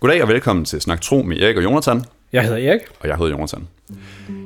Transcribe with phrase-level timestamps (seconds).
[0.00, 2.04] Goddag og velkommen til Snak Tro med Erik og Jonathan.
[2.32, 2.80] Jeg hedder Erik.
[3.00, 3.68] Og jeg hedder Jonathan.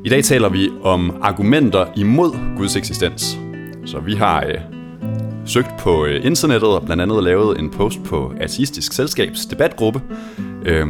[0.05, 3.39] I dag taler vi om argumenter imod Guds eksistens.
[3.87, 4.55] Så vi har øh,
[5.47, 10.03] søgt på øh, internettet og blandt andet lavet en post på Atheistisk Selskabs debatgruppe,
[10.65, 10.87] øh,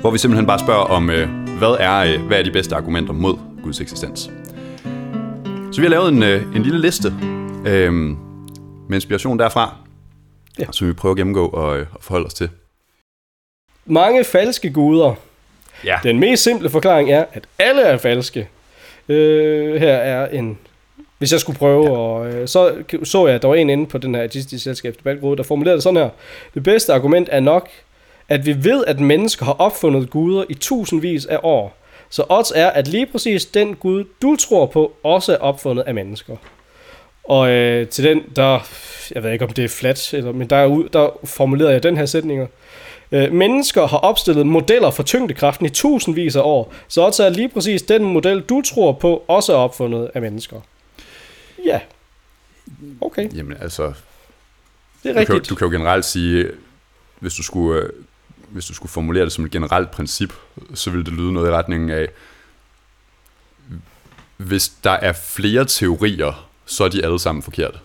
[0.00, 1.28] hvor vi simpelthen bare spørger om, øh,
[1.58, 4.30] hvad, er, øh, hvad er de bedste argumenter mod Guds eksistens.
[5.72, 7.14] Så vi har lavet en, øh, en lille liste
[7.66, 7.92] øh,
[8.88, 9.76] med inspiration derfra,
[10.58, 10.64] ja.
[10.70, 12.48] som vi prøver at gennemgå og, øh, og forholde os til.
[13.86, 15.14] Mange falske guder.
[15.84, 15.98] Ja.
[16.02, 18.48] Den mest simple forklaring er, at alle er falske.
[19.08, 20.58] Øh, her er en...
[21.18, 21.90] Hvis jeg skulle prøve, ja.
[21.90, 22.74] og øh, så
[23.04, 25.82] så jeg, at der var en inde på den her artistiske selskabsdebatgruppe, der formulerede det
[25.82, 26.08] sådan her.
[26.54, 27.68] Det bedste argument er nok,
[28.28, 31.76] at vi ved, at mennesker har opfundet guder i tusindvis af år.
[32.10, 35.94] Så odds er, at lige præcis den Gud, du tror på, også er opfundet af
[35.94, 36.36] mennesker.
[37.24, 38.68] Og øh, til den, der,
[39.14, 42.06] jeg ved ikke om det er flat, eller, men der, der formulerede jeg den her
[42.06, 42.48] sætning.
[43.12, 47.48] Øh, mennesker har opstillet modeller for tyngdekraften i tusindvis af år, så også er lige
[47.48, 50.60] præcis den model, du tror på, også er opfundet af mennesker.
[51.64, 51.80] Ja.
[53.00, 53.34] Okay.
[53.34, 53.92] Jamen altså,
[55.02, 55.28] det er du rigtigt.
[55.28, 56.50] kan, du kan jo generelt sige,
[57.20, 57.88] hvis du skulle, øh,
[58.48, 60.32] hvis du skulle formulere det som et generelt princip,
[60.74, 62.08] så ville det lyde noget i retningen af,
[64.36, 67.78] hvis der er flere teorier, så er de alle sammen forkerte.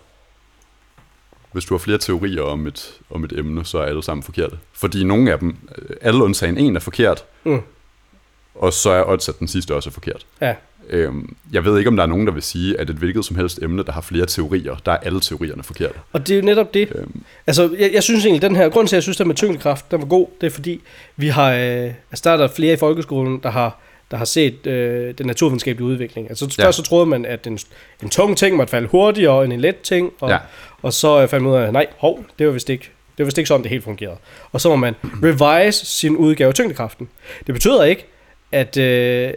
[1.52, 4.56] Hvis du har flere teorier om et, om et emne, så er alle sammen forkerte.
[4.72, 5.56] Fordi nogle af dem,
[6.00, 7.60] alle undtagen en er forkert, Mm.
[8.54, 10.26] og så er odds, at den sidste også er forkert.
[10.40, 10.54] Ja.
[10.90, 13.36] Øhm, jeg ved ikke, om der er nogen, der vil sige, at et hvilket som
[13.36, 15.94] helst emne, der har flere teorier, der er alle teorierne forkerte.
[16.12, 16.88] Og det er jo netop det.
[16.94, 19.34] Øhm, Altså, jeg, jeg synes egentlig, den her, grund til, at jeg synes, den med
[19.36, 20.80] tyngdekraft, den var god, det er fordi,
[21.16, 21.58] vi har, øh,
[22.10, 23.78] altså der er der flere i folkeskolen, der har,
[24.12, 26.28] der har set øh, den naturvidenskabelige udvikling.
[26.28, 26.72] Altså først Ja.
[26.72, 27.58] så troede man, at en,
[28.02, 30.38] en tung ting måtte falde hurtigere end en let ting, og, Ja.
[30.82, 33.24] og så øh, fandt man ud af, nej, hov, det var vist ikke, det var
[33.24, 34.16] vist ikke sådan, det helt fungerede.
[34.52, 37.08] Og så må man revise sin udgave af tyngdekraften.
[37.46, 38.06] Det betyder ikke,
[38.52, 39.32] at øh,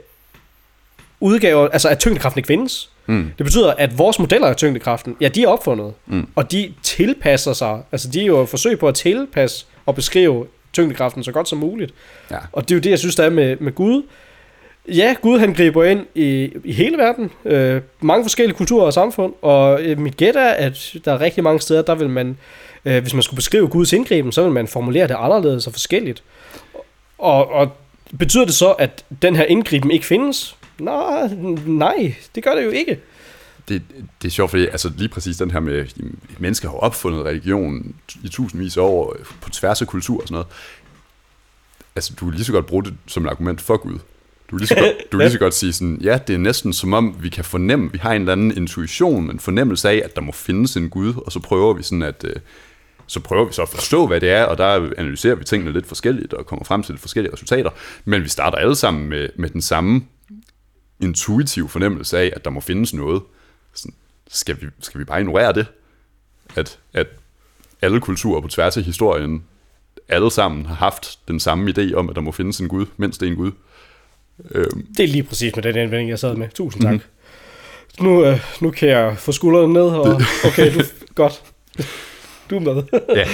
[1.19, 2.89] udgaver, altså at tyngdekraften ikke findes.
[3.05, 5.93] mm, Det betyder, at vores modeller af tyngdekraften, ja, de er opfundet.
[6.05, 6.27] Mm.
[6.35, 7.81] Og de tilpasser sig.
[7.91, 11.57] Altså, de er jo et forsøg på at tilpasse og beskrive tyngdekraften så godt som
[11.57, 11.93] muligt.
[12.31, 12.37] ja.
[12.51, 14.03] Og det er jo det, jeg synes, der er med, med Gud.
[14.87, 17.31] Ja, Gud han griber ind i, i hele verden.
[17.45, 19.33] Øh, mange forskellige kulturer og samfund.
[19.41, 22.37] Og øh, mit gæt er, at der er rigtig mange steder, der vil man,
[22.85, 26.23] øh, hvis man skulle beskrive Guds indgriben, så vil man formulere det anderledes og forskelligt.
[27.17, 27.71] Og, og
[28.19, 30.55] betyder det så, at den her indgriben ikke findes?
[30.79, 31.27] Nej,
[31.65, 32.99] nej, det gør det jo ikke.
[33.67, 33.81] Det,
[34.21, 35.93] det er sjovt, fordi altså, lige præcis den her med, at
[36.39, 40.33] mennesker har opfundet religion i tusindvis af år øh, på tværs af kultur og sådan
[40.33, 40.47] noget.
[41.95, 43.99] Altså, du kan lige så godt bruge det som et argument for Gud.
[44.55, 46.93] Du lige så godt, du lige så godt sige sådan, ja, det er næsten som
[46.93, 50.21] om, vi kan fornemme, vi har en eller anden intuition, en fornemmelse af, at der
[50.21, 52.35] må findes en Gud, og så prøver vi sådan at, øh,
[53.07, 55.87] så prøver vi så at forstå, hvad det er, og der analyserer vi tingene lidt
[55.87, 57.69] forskelligt, og kommer frem til lidt forskellige resultater,
[58.05, 60.05] men vi starter alle sammen med, med den samme
[60.99, 63.21] intuitive fornemmelse af, at der må findes noget.
[63.73, 63.95] Sådan,
[64.27, 65.65] skal, vi, skal vi bare ignorere det?
[66.55, 67.07] At, at
[67.81, 69.43] alle kulturer på tværs af historien,
[70.07, 73.17] alle sammen har haft den samme idé om, at der må findes en Gud, mens
[73.17, 73.51] det er en Gud.
[74.51, 76.47] Øhm, Det er lige præcis med den indvending, jeg sad med.
[76.53, 76.91] Tusind tak.
[76.91, 78.05] Mm-hmm.
[78.05, 80.79] Nu, øh, nu kan jeg få skuldrene ned, og okay, du,
[81.15, 81.41] godt.
[82.49, 82.83] Du er med.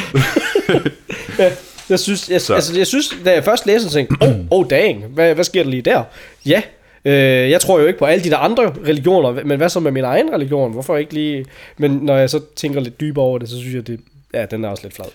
[1.40, 1.52] ja,
[1.90, 2.54] Jeg synes, jeg, Så.
[2.56, 5.44] altså, jeg synes, da jeg først læste, så tænkte jeg, oh, oh dang, hvad, hvad
[5.44, 6.04] sker der lige der?
[6.46, 6.62] Ja,
[7.06, 9.92] øh, jeg tror jo ikke på alle de der andre religioner, men hvad så med
[9.92, 10.72] min egen religion?
[10.72, 11.46] Hvorfor ikke lige...
[11.78, 14.00] Men når jeg så tænker lidt dybere over det, så synes jeg, det,
[14.34, 15.06] ja, den er også lidt flad.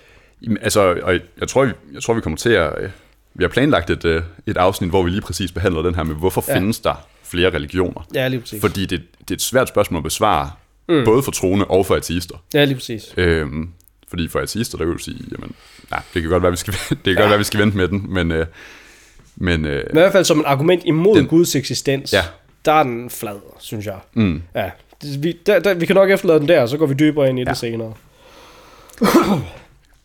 [0.42, 2.72] Jamen, altså, og jeg tror, vi, jeg tror, vi kommer til at...
[3.38, 6.14] Vi har planlagt et, øh, et afsnit, hvor vi lige præcis behandler den her med,
[6.14, 6.56] hvorfor Ja.
[6.56, 8.06] findes der flere religioner?
[8.14, 8.60] Ja, lige præcis.
[8.60, 10.50] Fordi det, det er et svært spørgsmål at besvare,
[10.88, 11.04] mm.
[11.04, 12.42] både for troende og for ateister.
[12.54, 13.14] Ja, lige præcis.
[13.16, 13.70] Øhm,
[14.08, 15.52] fordi for ateister, der vil du sige, jamen,
[15.90, 17.20] nej, det kan godt være, vi skal, det kan ja.
[17.20, 18.46] godt være, vi skal vente med den, men, øh,
[19.36, 22.22] men øh, Men i hvert fald som et argument imod den, Guds eksistens, Ja.
[22.64, 23.98] der er den flad, synes jeg.
[24.14, 24.70] mm, Ja,
[25.18, 27.38] vi, der, der, vi kan nok efterlade den der, og så går vi dybere ind
[27.38, 27.42] i.
[27.42, 27.48] Ja.
[27.50, 27.92] det senere.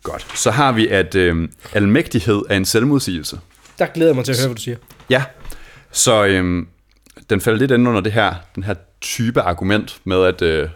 [0.03, 0.39] godt.
[0.39, 3.39] Så har vi, at øh, almægtighed er en selvmodsigelse.
[3.80, 4.77] Der glæder jeg mig til at høre, hvad du siger.
[5.09, 5.24] Ja,
[5.92, 6.68] så øhm,
[7.30, 10.69] den falder lidt ind under det her, den her type argument med, at, øh,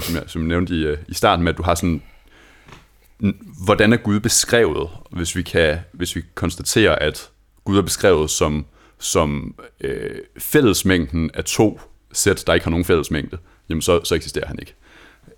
[0.00, 2.02] som, jeg, som jeg nævnte i, øh, i starten, med at du har sådan,
[3.64, 7.30] hvordan er Gud beskrevet, hvis vi kan, hvis vi konstaterer, at
[7.64, 8.66] Gud er beskrevet som,
[8.98, 11.80] som øh, fællesmængden af to
[12.12, 14.74] sæt, der ikke har nogen fællesmængde, jamen så, så eksisterer han ikke.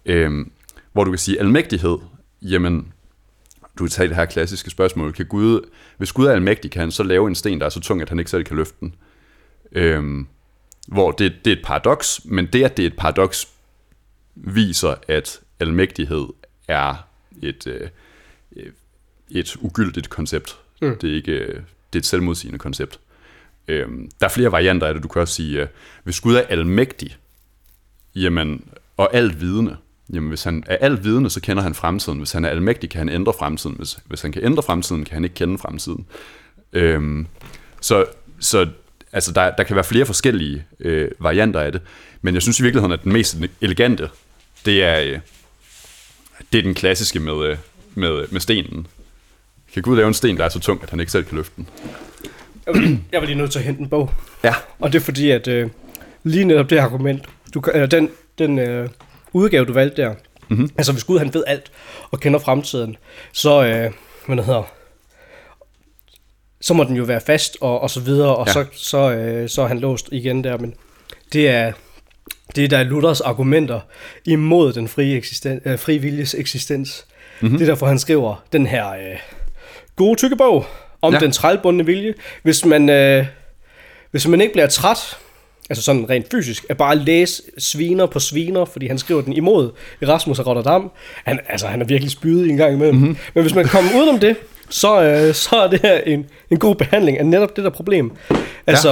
[0.06, 0.52] Øhm,
[0.92, 1.98] hvor du kan sige, almægtighed,
[2.43, 2.93] jamen
[3.79, 5.12] du kan tage det her klassiske spørgsmål.
[5.12, 7.81] Kan Gud, hvis Gud er almægtig, kan han så lave en sten, der er så
[7.81, 8.94] tung, at han ikke selv kan løfte den?
[9.73, 10.26] Øhm,
[10.88, 13.49] hvor det, det er et paradoks, men det, at det er et paradoks,
[14.35, 16.26] viser, at almægtighed
[16.69, 17.08] er
[17.43, 17.90] et, øh,
[19.31, 20.58] et ugyldigt koncept.
[20.82, 20.99] Mm.
[20.99, 21.55] Det, er ikke, øh,
[21.93, 23.00] det er et selvmodsigende koncept.
[23.69, 25.02] Øhm, der er flere varianter af det.
[25.02, 25.69] Du kan også sige, øh,
[26.05, 27.17] hvis Gud er almægtig,
[28.14, 29.76] jamen, og alt vidende,
[30.14, 32.19] jamen hvis han er alt vidende, så kender han fremtiden.
[32.19, 33.76] Hvis han er almægtig, kan han ændre fremtiden.
[33.76, 36.06] Hvis, hvis han kan ændre fremtiden, kan han ikke kende fremtiden.
[36.72, 37.26] Øhm,
[37.81, 38.05] så,
[38.40, 38.66] så
[39.12, 41.81] altså, der, der kan være flere forskellige øh, varianter af det.
[42.22, 44.08] Men jeg synes i virkeligheden, at den mest elegante,
[44.66, 45.19] det er, øh,
[46.52, 47.56] det er den klassiske med, øh,
[47.94, 48.87] med, med stenen.
[49.75, 51.52] Kan Gud lave en sten, der er så tung, at han ikke selv kan løfte
[51.56, 51.66] den?
[53.12, 54.12] Jeg var, lige nødt til at hente en bog.
[54.44, 54.54] Ja.
[54.78, 55.70] Og det er fordi, at øh,
[56.25, 58.88] lige netop det argument, du, kan- øh, den, den øh,
[59.38, 60.14] udgave, du valgte der,
[60.49, 60.70] mm-hmm.
[60.79, 61.73] altså hvis Gud han ved alt
[62.11, 62.96] og kender fremtiden,
[63.32, 63.93] så, øh,
[64.26, 64.62] hvad det hedder,
[66.61, 68.52] så må den jo være fast og, og så videre, og Ja.
[68.52, 70.75] så, så, øh, så er han låst igen der, men
[71.32, 71.73] det er,
[72.56, 73.81] det er der er Luthers argumenter
[74.25, 77.06] imod den frie, eksisten, øh, frie viljes eksistens.
[77.40, 77.58] Mm-hmm.
[77.58, 79.19] Det er derfor, han skriver den her øh,
[79.96, 80.67] gode tykke bog
[81.02, 81.19] om ja.
[81.19, 82.14] den trælbundne vilje.
[82.43, 83.26] Hvis man, øh,
[84.11, 85.19] hvis man ikke bliver træt,
[85.70, 89.70] altså sådan rent fysisk, at bare læse sviner på sviner, fordi han skriver den imod
[90.00, 90.90] Erasmus af Rotterdam.
[91.24, 92.96] Han, altså, han er virkelig spydet en gang imellem.
[92.96, 93.16] Mm-hmm.
[93.34, 94.36] Men hvis man kommer ud om det,
[94.68, 98.12] så, øh, så er det her en, en god behandling af netop det der problem.
[98.66, 98.90] Altså,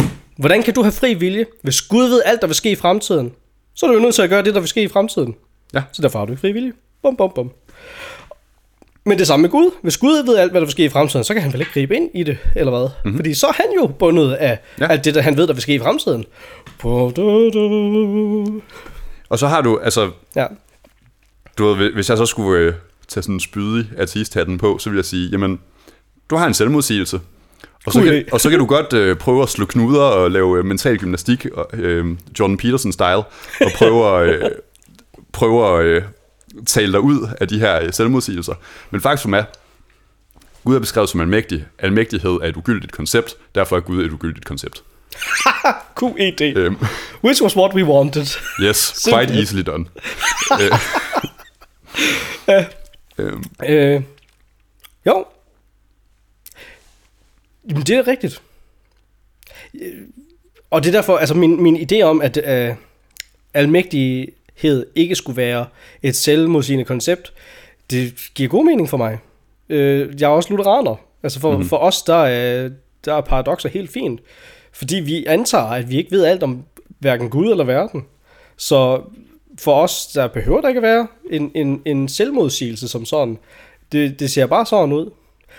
[0.00, 0.06] ja.
[0.36, 3.32] hvordan kan du have fri vilje, hvis Gud ved alt, der vil ske i fremtiden?
[3.74, 5.34] Så er du jo nødt til at gøre det, der vil ske i fremtiden.
[5.74, 5.82] Ja.
[5.92, 6.72] Så derfor har du ikke fri vilje.
[7.02, 7.50] Bum, bum, bum.
[9.08, 9.70] Men det samme med Gud.
[9.82, 11.72] Hvis Gud ved alt, hvad der vil ske i fremtiden, så kan han vel ikke
[11.72, 12.88] gribe ind i det, eller hvad?
[13.04, 13.18] Mm-hmm.
[13.18, 14.86] Fordi så er han jo bundet af Ja.
[14.86, 16.24] alt det, der han ved, der vil ske i fremtiden.
[19.28, 20.46] Og så har du, altså, Ja.
[21.58, 22.72] du ved, hvis jeg så skulle øh,
[23.08, 25.60] tage sådan en spydig ateist-hatten på, så vil jeg sige, jamen,
[26.30, 27.20] du har en selvmodsigelse.
[27.86, 30.58] Og så, kan, og så kan du godt øh, prøve at slå knuder og lave
[30.58, 32.06] øh, mental gymnastik, og, øh,
[32.40, 33.22] Jordan Peterson-style,
[33.64, 34.50] og prøve at, øh,
[35.32, 36.02] prøve at øh,
[36.66, 38.54] tale dig ud af de her øh, selvmodsigelser.
[38.90, 39.44] Men faktum er,
[40.64, 41.64] Gud er beskrevet som almægtig.
[41.78, 44.82] Almægtighed er et ugyldigt koncept, derfor er Gud et ugyldigt koncept.
[46.00, 46.40] QED.
[46.56, 46.76] Øhm,
[47.24, 48.26] Which was what we wanted.
[48.62, 49.86] yes, quite easily done.
[53.18, 54.02] øhm, øh,
[55.06, 55.24] jo.
[57.70, 58.42] Jamen, det er rigtigt.
[59.74, 59.92] Øh,
[60.70, 62.74] Og det er derfor, altså min, min idé om, at øh,
[64.58, 65.66] almægtighed ikke skulle være
[66.02, 67.32] et selvmodsigende koncept,
[67.90, 69.18] det giver god mening for mig.
[69.68, 70.96] Øh, jeg er også lutheraner.
[71.22, 71.68] Altså for, mm-hmm.
[71.68, 72.70] for os, der er,
[73.04, 74.20] der er paradoxer helt fint.
[74.72, 76.64] Fordi vi antager, at vi ikke ved alt om
[76.98, 78.04] hverken Gud eller verden.
[78.56, 79.02] Så
[79.58, 83.38] for os, der behøver der ikke være en, en, en selvmodsigelse som sådan.
[83.92, 85.10] Det, det ser bare sådan ud.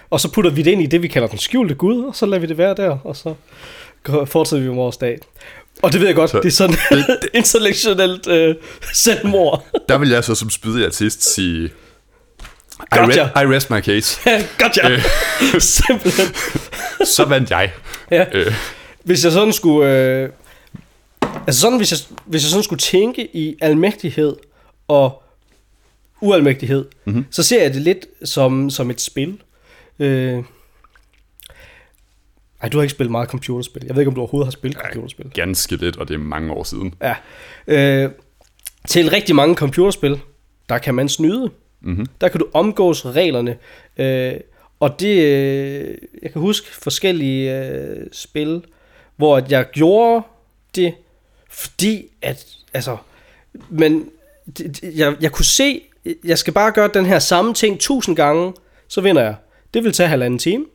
[0.10, 2.26] Og så putter vi det ind i det, vi kalder den skjulte Gud, og så
[2.26, 3.34] lader vi det være der, og så
[4.26, 5.20] fortsætter vi vores dag.
[5.82, 8.56] Og det ved jeg godt, Så- det er sådan et intellektuelt øh,
[8.94, 9.66] selvmord.
[9.90, 13.26] der vil jeg så som spydig artist sige, I, Gotcha.
[13.28, 14.20] re- I rest my case.
[14.64, 14.90] gotcha.
[14.90, 15.02] Øh.
[15.62, 16.28] Simpelthen.
[17.06, 17.72] Så vandt jeg.
[18.12, 18.26] Ja.
[18.34, 18.54] Øh,
[19.04, 19.90] Hvis jeg sådan skulle...
[19.92, 20.30] Øh,
[21.48, 24.36] altså sådan, hvis jeg, hvis jeg sådan skulle tænke i almægtighed
[24.88, 25.24] og
[26.22, 27.26] ualmægtighed, mm-hmm.
[27.32, 29.38] så ser jeg det lidt som, som et spil.
[30.00, 30.44] Øh,
[32.62, 33.84] ej, du har ikke spillet meget computerspil.
[33.88, 35.32] Jeg ved ikke, om du overhovedet har spillet computerspil.
[35.34, 36.94] ganske lidt, og det er mange år siden.
[37.02, 37.16] Ja.
[37.68, 38.12] Øh,
[38.88, 40.20] til rigtig mange computerspil,
[40.70, 41.50] der kan man snyde.
[41.82, 42.06] Mm-hmm.
[42.22, 43.58] Der kan du omgås reglerne.
[43.98, 44.34] Øh,
[44.80, 48.62] og det, øh, jeg kan huske forskellige øh, spil,
[49.16, 50.26] hvor jeg gjorde
[50.76, 50.94] det,
[51.50, 52.98] fordi at, altså,
[53.70, 54.10] men
[54.58, 55.82] det- jeg, jeg kunne se,
[56.24, 58.54] jeg skal bare gøre den her samme ting tusind gange,
[58.88, 59.36] så vinder jeg.
[59.74, 60.66] Det vil tage halvanden time.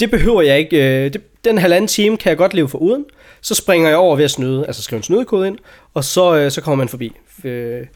[0.00, 3.04] Det behøver jeg ikke, øh, det, den halvanden time kan jeg godt leve for uden.
[3.40, 5.58] Så springer jeg over ved at snyde, altså skrive en snydekode ind,
[5.94, 7.12] og så, øh, så kommer man forbi.
[7.44, 7.86] Øh,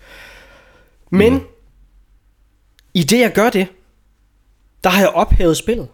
[1.11, 1.41] men, mm.
[2.95, 3.67] i det jeg gør det,
[4.85, 5.89] der har jeg ophævet spillet.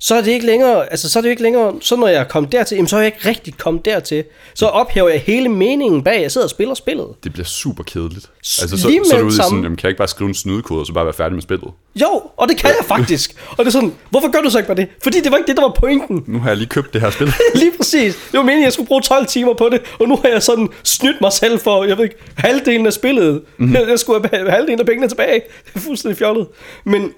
[0.00, 0.06] Ja.
[0.06, 2.46] Så er det ikke længere, altså så er det ikke længere, så når jeg kom
[2.46, 4.24] dertil, jamen, så er jeg ikke rigtig kommet dertil.
[4.54, 7.06] Så ophæver jeg hele meningen bag, at jeg sidder og spiller spillet.
[7.24, 8.30] Det bliver super kedeligt.
[8.62, 9.98] Altså, så, lige med så er det du ude i sådan, jamen, kan jeg ikke
[9.98, 11.68] bare skrive en snydekode, og så bare være færdig med spillet?
[11.96, 13.34] Jo, og det kan jeg faktisk.
[13.50, 14.88] Og det er sådan, hvorfor gør du så ikke bare det?
[15.02, 16.24] Fordi det var ikke det, der var pointen.
[16.26, 17.26] Nu har jeg lige købt det her spil.
[17.54, 18.14] Lige præcis.
[18.14, 20.42] Det var meningen, at jeg skulle bruge 12 timer på det, og nu har jeg
[20.42, 23.42] sådan snydt mig selv for, jeg ved ikke, halvdelen af spillet.
[23.56, 23.74] Mm-hmm.
[23.74, 25.42] Jeg, jeg skulle have halvdelen af pengene tilbage.
[25.64, 26.46] Det er fuldstændig fjollet.
[26.84, 27.12] Men,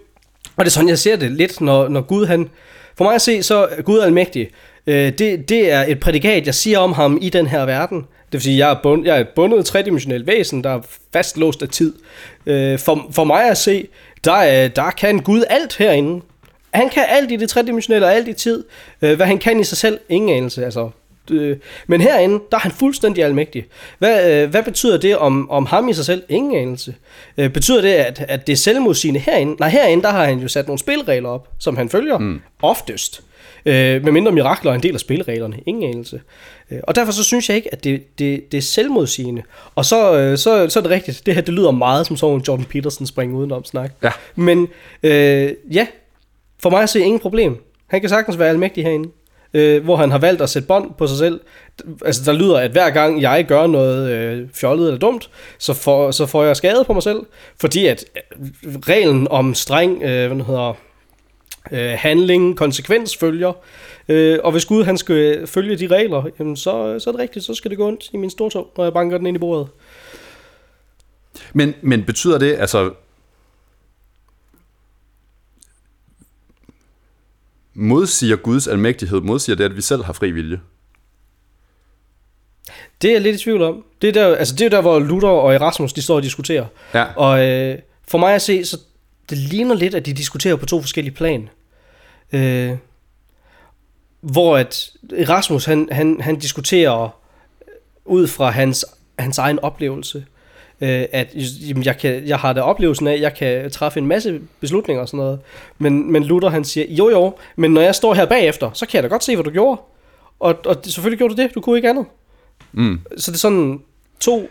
[0.57, 2.51] og det er sådan, jeg ser det lidt, når, når Gud han...
[2.97, 4.49] For mig at se, så Gud er almægtig.
[4.87, 7.99] Øh, det, det er et prædikat, jeg siger om ham i den her verden.
[7.99, 10.81] Det vil sige, jeg er, bund, jeg er et bundet tredimensionelt væsen, der er
[11.13, 11.95] fastlåst af tid.
[12.47, 13.89] Øh, for, for mig at se,
[14.25, 16.23] der, er, der kan Gud alt herinde.
[16.75, 18.65] Han kan alt i det tredimensionelle og alt i tid.
[19.03, 20.65] Øh, hvad han kan i sig selv, ingen anelse.
[20.65, 20.91] Altså,
[21.31, 21.57] Øh,
[21.87, 23.65] men herinde, der er han fuldstændig almægtig.
[23.99, 26.23] Hvad, øh, hvad betyder det om, om ham i sig selv?
[26.29, 26.95] Ingen anelse.
[27.39, 29.57] Øh, betyder det, at, at det er selvmodsigende herinde?
[29.61, 32.41] Nej, herinde, der har han jo sat nogle spilregler op, som han følger mm.
[32.63, 33.23] oftest.
[33.67, 35.57] Øh, med mindre mirakler er en del af spilreglerne.
[35.67, 36.21] Ingen anelse.
[36.71, 39.43] Øh, og derfor så synes jeg ikke, at det, det, det er selvmodsigende.
[39.75, 41.27] Og så, øh, så, så er det rigtigt.
[41.27, 43.93] Det her, det lyder meget som sådan en Jordan Peterson springer udenom snak.
[44.03, 44.11] Ja.
[44.35, 44.69] Men
[45.03, 45.87] øh, ja,
[46.63, 47.57] for mig ser ingen problem.
[47.87, 49.09] Han kan sagtens være almægtig herinde.
[49.57, 51.41] Øh, hvor han har valgt at sætte bånd på sig selv.
[52.05, 56.11] Altså der lyder, at hver gang jeg gør noget øh, fjollet eller dumt, så får,
[56.11, 57.21] så får jeg skade på mig selv.
[57.61, 60.77] Fordi at øh, reglen om streng øh, hvad hedder,
[61.73, 63.53] øh, handling, konsekvens følger.
[64.09, 67.45] Øh, og hvis Gud han skal følge de regler, jamen så, så er det rigtigt,
[67.45, 69.69] så skal det gå ondt i min stortog, når jeg banker den ind i bordet.
[71.53, 72.91] Men, men betyder det, altså...
[77.79, 80.61] Modsiger Guds almægtighed, modsiger det, at vi selv har fri vilje?
[83.03, 83.85] Det er jeg lidt i tvivl om.
[84.03, 86.67] Det er der, altså det er der hvor Luther og Erasmus de står og diskuterer.
[86.95, 87.05] Ja.
[87.05, 87.79] Og øh,
[88.09, 88.79] for mig at se, så
[89.31, 91.49] det ligner lidt, at de diskuterer på to forskellige plan.
[92.33, 92.73] Øh,
[94.21, 97.21] hvor at Erasmus, han, han, han diskuterer
[98.05, 98.85] ud fra hans,
[99.19, 100.27] hans egen oplevelse.
[100.81, 101.29] Øh, at
[101.69, 105.03] jamen, jeg, kan, jeg har da oplevelsen af, at jeg kan træffe en masse beslutninger
[105.03, 105.39] og sådan noget.
[105.79, 108.95] Men, men Luther han siger, jo jo, men når jeg står her bagefter, så kan
[108.95, 109.81] jeg da godt se, hvad du gjorde.
[110.41, 112.07] Og, og selvfølgelig gjorde du det, du kunne ikke andet.
[112.73, 113.01] Mm.
[113.17, 113.81] Så det er sådan
[114.21, 114.49] to,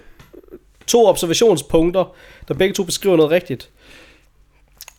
[0.88, 2.16] to observationspunkter,
[2.48, 3.70] der begge to beskriver noget rigtigt.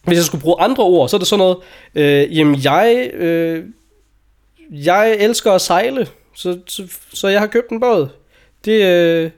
[0.04, 1.56] Hvis jeg skulle bruge andre ord, så er det sådan noget,
[1.94, 3.64] øh, jamen jeg, øh,
[4.70, 8.08] jeg elsker at sejle, så, så, så jeg har købt en båd.
[8.64, 9.30] Det, øh,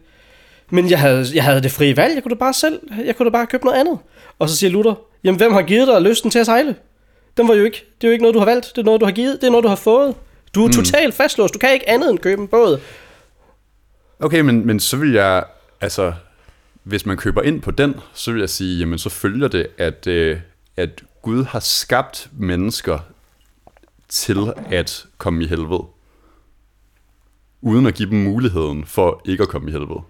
[0.70, 3.26] men jeg havde, jeg havde det frie valg, jeg kunne da bare selv, jeg kunne
[3.26, 3.98] da bare købe noget andet.
[4.38, 4.94] Og så siger Luther,
[5.24, 6.76] jamen hvem har givet dig lysten til at sejle?
[7.36, 9.00] Den var jo ikke, det er jo ikke noget, du har valgt, det er noget,
[9.00, 10.14] du har givet, det er noget, du har fået.
[10.54, 10.72] Du er mm.
[10.72, 12.80] totalt fastlåst, du kan ikke andet end købe en båd.
[14.20, 15.44] Okay, men, men så vil jeg,
[15.80, 16.12] altså,
[16.82, 20.06] hvis man køber ind på den, så vil jeg sige, jamen så følger det, at,
[20.06, 20.40] øh,
[20.76, 22.98] at Gud har skabt mennesker
[24.08, 25.84] til at komme i helvede.
[27.60, 30.00] Uden at give dem muligheden for ikke at komme i helvede.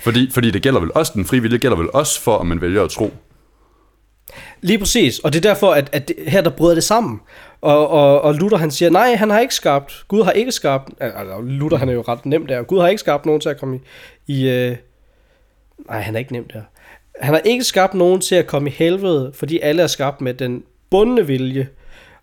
[0.00, 2.60] Fordi, fordi det gælder vel også, den frie vilje gælder vel også for, om man
[2.60, 3.12] vælger at tro.
[4.62, 7.20] Lige præcis, og det er derfor, at, at det, her der bryder det sammen.
[7.60, 10.90] Og, og, og Luther han siger, nej, han har ikke skabt, Gud har ikke skabt,
[11.00, 13.60] altså Luther han er jo ret nemt der, Gud har ikke skabt nogen til at
[13.60, 13.80] komme i,
[14.26, 14.76] i øh,
[15.88, 16.62] nej, han er ikke nemt der.
[17.20, 20.34] Han har ikke skabt nogen til at komme i helvede, fordi alle er skabt med
[20.34, 21.68] den bundne vilje.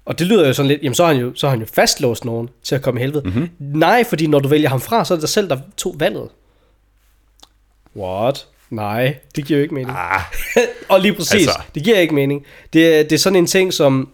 [0.06, 1.66] Og det lyder jo sådan lidt, jamen så har han jo, så har han jo
[1.74, 3.24] fastlåst nogen til at komme i helvede.
[3.26, 3.50] Mm-hmm.
[3.60, 6.30] Nej, fordi når du vælger ham fra, så er det dig selv, der tog valget.
[7.96, 8.48] What?
[8.70, 9.98] Nej, det giver jo ikke mening.
[9.98, 10.22] Ah,
[10.90, 11.62] og lige præcis, Altså.
[11.76, 12.46] det giver ikke mening.
[12.74, 14.10] Det, er- det er sådan en ting, som...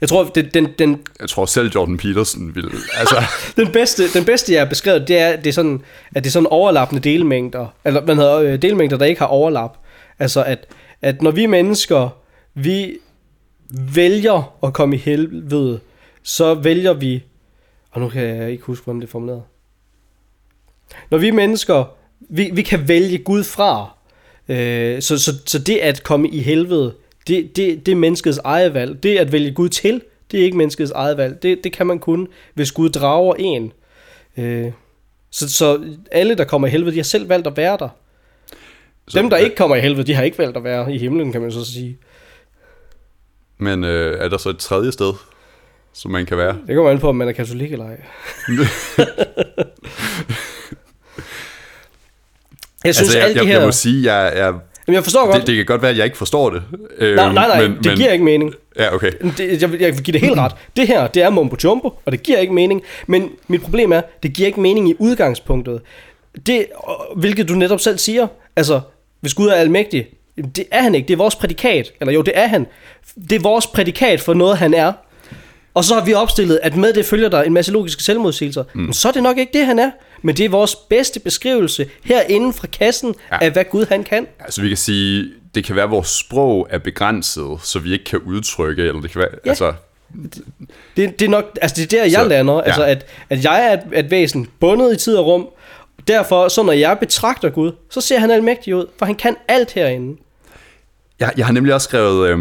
[0.00, 3.22] Jeg tror, det, den, den, jeg tror selv Jordan Peterson ville, altså,
[3.56, 5.82] den, bedste, den bedste, jeg har beskrevet, det er, det er sådan,
[6.14, 7.66] at det er sådan overlappende delmængder.
[7.84, 9.76] Eller hvad hedder, øh, delmængder, der ikke har overlap.
[10.18, 10.66] Altså, at,
[11.02, 12.08] at når vi mennesker,
[12.54, 12.98] vi
[13.70, 15.80] vælger at komme i helvede,
[16.22, 17.22] så vælger vi...
[17.90, 19.42] Og nu kan jeg ikke huske, hvordan det er formuleret.
[21.10, 21.84] Når vi mennesker,
[22.20, 23.90] vi, vi kan vælge Gud fra.
[24.48, 26.94] Øh, så, så, så det at komme i helvede,
[27.26, 29.02] det, det, det er menneskets eget valg.
[29.02, 31.42] Det at vælge Gud til, det er ikke menneskets eget valg.
[31.42, 33.72] Det, det kan man kun, hvis Gud drager en.
[34.36, 34.72] Øh,
[35.30, 37.88] så, så alle, der kommer i helvede, de har selv valgt at være der.
[39.08, 41.32] så, Dem, der ikke kommer i helvede, de har ikke valgt at være i himlen,
[41.32, 41.98] kan man så sige.
[43.58, 45.12] Men øh, er der så et tredje sted,
[45.92, 46.58] som man kan være?
[46.66, 48.02] Det kommer an på, om man er katolik eller ej.
[52.86, 53.58] Jeg synes, altså, jeg, alle de her...
[53.58, 54.54] jeg må sige, jeg, jeg,
[54.86, 55.36] Jamen, jeg forstår godt.
[55.36, 56.62] det, det kan godt være, at jeg ikke forstår det.
[56.98, 58.54] Øh, nej, nej, nej, men, det giver ikke mening.
[58.78, 59.12] Ja, okay.
[59.38, 60.52] Det, jeg, jeg vil give det helt ret.
[60.76, 62.82] Det her, det er mumbo jumbo, og det giver ikke mening.
[63.06, 65.80] Men mit problem er, det giver ikke mening i udgangspunktet.
[66.46, 66.66] Det,
[67.16, 68.26] hvilket du netop selv siger.
[68.56, 68.80] Altså,
[69.20, 71.08] hvis Gud er almægtig, det er han ikke.
[71.08, 71.92] Det er vores prædikat.
[72.00, 72.66] Eller jo, det er han.
[73.30, 74.92] Det er vores prædikat for noget, han er.
[75.74, 78.64] Og så har vi opstillet, at med det følger der en masse logiske selvmodsigelser.
[78.74, 78.80] Mm.
[78.80, 79.90] Men så er det nok ikke det, han er.
[80.26, 83.38] Men det er vores bedste beskrivelse herinde fra kassen ja.
[83.40, 84.26] Af, hvad Gud han kan.
[84.40, 88.04] Altså, vi kan sige, det kan være, at vores sprog er begrænset, så vi ikke
[88.04, 89.50] kan udtrykke, eller det kan være, Ja.
[89.50, 89.72] altså,
[90.96, 92.54] Det, det er nok, altså det er der, jeg Så, lander.
[92.54, 92.60] ja.
[92.62, 95.48] Altså at, at jeg er et, et væsen bundet i tid og rum.
[96.08, 99.72] Derfor, så når jeg betragter Gud, så ser han almægtig ud, for han kan alt
[99.72, 100.16] herinde.
[101.20, 102.38] Jeg, jeg har nemlig også skrevet, øh,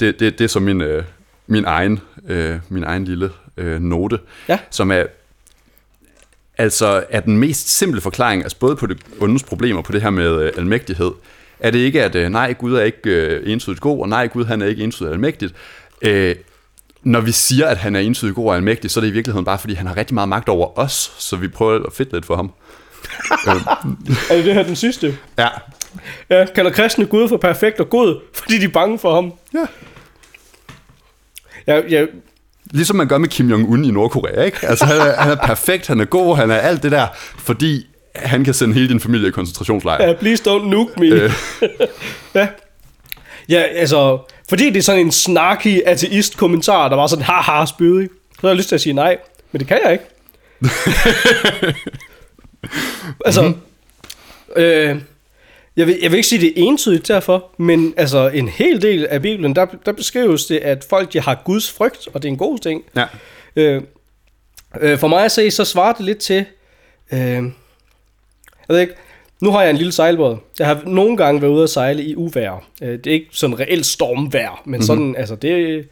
[0.00, 1.04] det, det, det er så min, øh,
[1.46, 4.18] min, egen, øh, min egen lille øh, note,
[4.48, 4.58] Ja.
[4.70, 5.04] som er,
[6.58, 10.10] altså er den mest simple forklaring, altså både på det ondes problemer, på det her
[10.10, 11.10] med øh, almægtighed,
[11.60, 14.44] er det ikke, at øh, nej, Gud er ikke øh, entydigt god, og nej, Gud
[14.44, 15.54] han er ikke entydigt almægtigt.
[16.02, 16.36] Øh,
[17.02, 19.44] når vi siger, at han er entydig god og almægtig, så er det i virkeligheden
[19.44, 22.26] bare, fordi han har rigtig meget magt over os, så vi prøver at fedt lidt
[22.26, 22.52] for ham.
[24.30, 25.18] Er det det her den sidste?
[25.38, 25.48] Ja.
[26.30, 29.32] Ja, kalder kristne Gud for perfekt og god, fordi de er bange for ham.
[29.54, 29.66] ja.
[31.66, 32.06] Ja, ja,
[32.70, 34.58] Ligesom man gør med Kim Jong-un i Nordkorea, ikke?
[34.62, 37.06] Altså, han er, han er perfekt, han er god, han er alt det der,
[37.38, 40.04] fordi han kan sende hele din familie i koncentrationslejr.
[40.08, 41.06] ja please don't nuke me.
[41.06, 41.32] Øh.
[42.34, 42.48] ja.
[43.48, 48.38] ja, altså, fordi det er sådan en snarky ateist-kommentar, der var sådan, haha, spydig, så
[48.40, 49.16] har jeg lyst til at sige nej,
[49.52, 50.04] men det kan jeg ikke.
[53.26, 53.54] altså, Mhm.
[54.56, 54.96] øh,
[55.78, 59.06] jeg, vil, jeg vil ikke sige det er entydigt derfor, men altså en hel del
[59.06, 62.32] af Bibelen, der, der beskrives det, at folk de har Guds frygt, og det er
[62.32, 62.84] en god ting.
[62.96, 63.04] Ja.
[63.56, 63.82] Øh,
[64.80, 66.44] øh, for mig at se, så svarer det lidt til...
[67.12, 68.94] Øh, jeg ved ikke,
[69.40, 70.36] nu har jeg en lille sejlbåd.
[70.58, 72.66] Jeg har nogle gange været ude at sejle i uvejr.
[72.82, 74.82] Øh, det er ikke sådan reelt stormvejr, men mm-hmm.
[74.82, 75.88] sådan, altså det...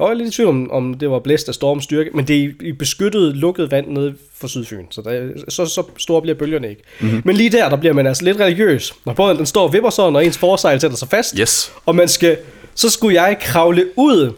[0.00, 2.40] Jeg var lidt i tvivl om, om det var blæst af stormstyrke, men det er
[2.40, 6.68] i, i beskyttet, lukket vand nede for Sydfyn, så, der, så, så store bliver bølgerne
[6.70, 6.82] ikke.
[7.00, 7.22] Mm-hmm.
[7.24, 9.90] Men lige der, der bliver man altså lidt religiøs, når båden den står og vipper
[9.90, 11.72] sådan, og ens forsejl sætter sig fast, Yes.
[11.86, 12.36] og man skal,
[12.74, 14.32] så skulle jeg kravle ud.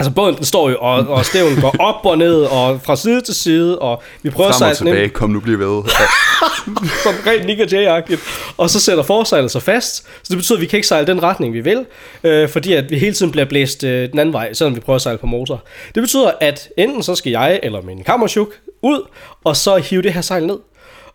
[0.00, 3.20] Altså båden den står jo, og, og stævnen går op og ned, og fra side
[3.20, 5.66] til side, og vi prøver at Frem og tilbage, ind, kom nu bliv ved.
[7.04, 8.52] som rent Nick og Jay-agtigt.
[8.56, 11.22] Og så sætter forsejlet sig fast, så det betyder, at vi kan ikke sejle den
[11.22, 11.86] retning, vi vil,
[12.24, 14.94] øh, fordi at vi hele tiden bliver blæst øh, den anden vej, selvom vi prøver
[14.94, 15.62] at sejle på motor.
[15.94, 18.48] Det betyder, at enten så skal jeg eller min kammerchuk
[18.82, 19.08] ud,
[19.44, 20.58] og så hive det her sejl ned.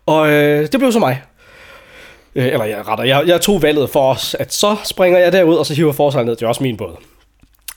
[0.06, 1.22] Og øh, det blev så mig.
[2.34, 5.56] Øh, eller jeg retter, jeg, jeg tog valget for os, at så springer jeg derud,
[5.56, 6.36] og så hiver forsejlet ned.
[6.36, 6.96] Det er også min båd.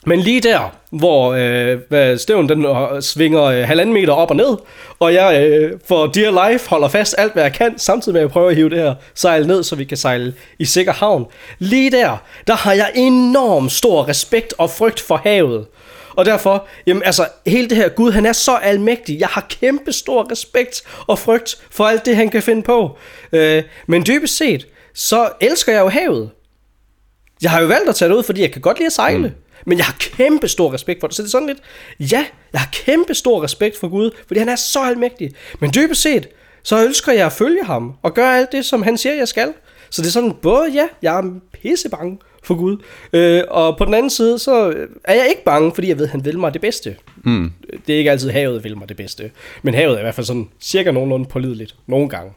[0.08, 4.36] Men lige der, hvor øh, hvad, stævnen den øh, svinger øh, halvanden meter op og
[4.36, 4.58] ned,
[5.00, 8.24] og jeg øh, for dear life holder fast alt, hvad jeg kan, samtidig med at
[8.24, 11.26] jeg prøver at hive det her sejl ned, så vi kan sejle i sikker havn.
[11.60, 15.66] Lige der, der har jeg enorm stor respekt og frygt for havet.
[16.10, 19.20] Og derfor, jamen altså, hele det her Gud, han er så almægtig.
[19.20, 22.98] Jeg har kæmpe stor respekt og frygt for alt det, han kan finde på.
[23.32, 26.30] Øh, men dybest set, så elsker jeg jo havet.
[27.42, 29.28] Jeg har jo valgt at tage det ud, fordi jeg kan godt lide at sejle.
[29.28, 29.34] Mm.
[29.68, 31.16] Men jeg har kæmpe stor respekt for det.
[31.16, 31.60] Så det er sådan lidt,
[32.12, 35.32] ja, jeg har kæmpe stor respekt for Gud, fordi han er så almægtig.
[35.60, 36.28] Men dybest set,
[36.64, 39.54] så ønsker jeg at følge ham, og gøre alt det, som han siger, jeg skal.
[39.90, 42.78] Så det er sådan, både ja, jeg er pisse bange for Gud,
[43.14, 46.12] øh, og på den anden side, så er jeg ikke bange, fordi jeg ved, at
[46.12, 46.96] han vil mig det bedste.
[47.24, 47.52] Mm.
[47.88, 49.32] Det er ikke altid havet, vil mig det bedste.
[49.62, 52.32] Men havet er i hvert fald sådan cirka nogenlunde pålideligt, nogle gange.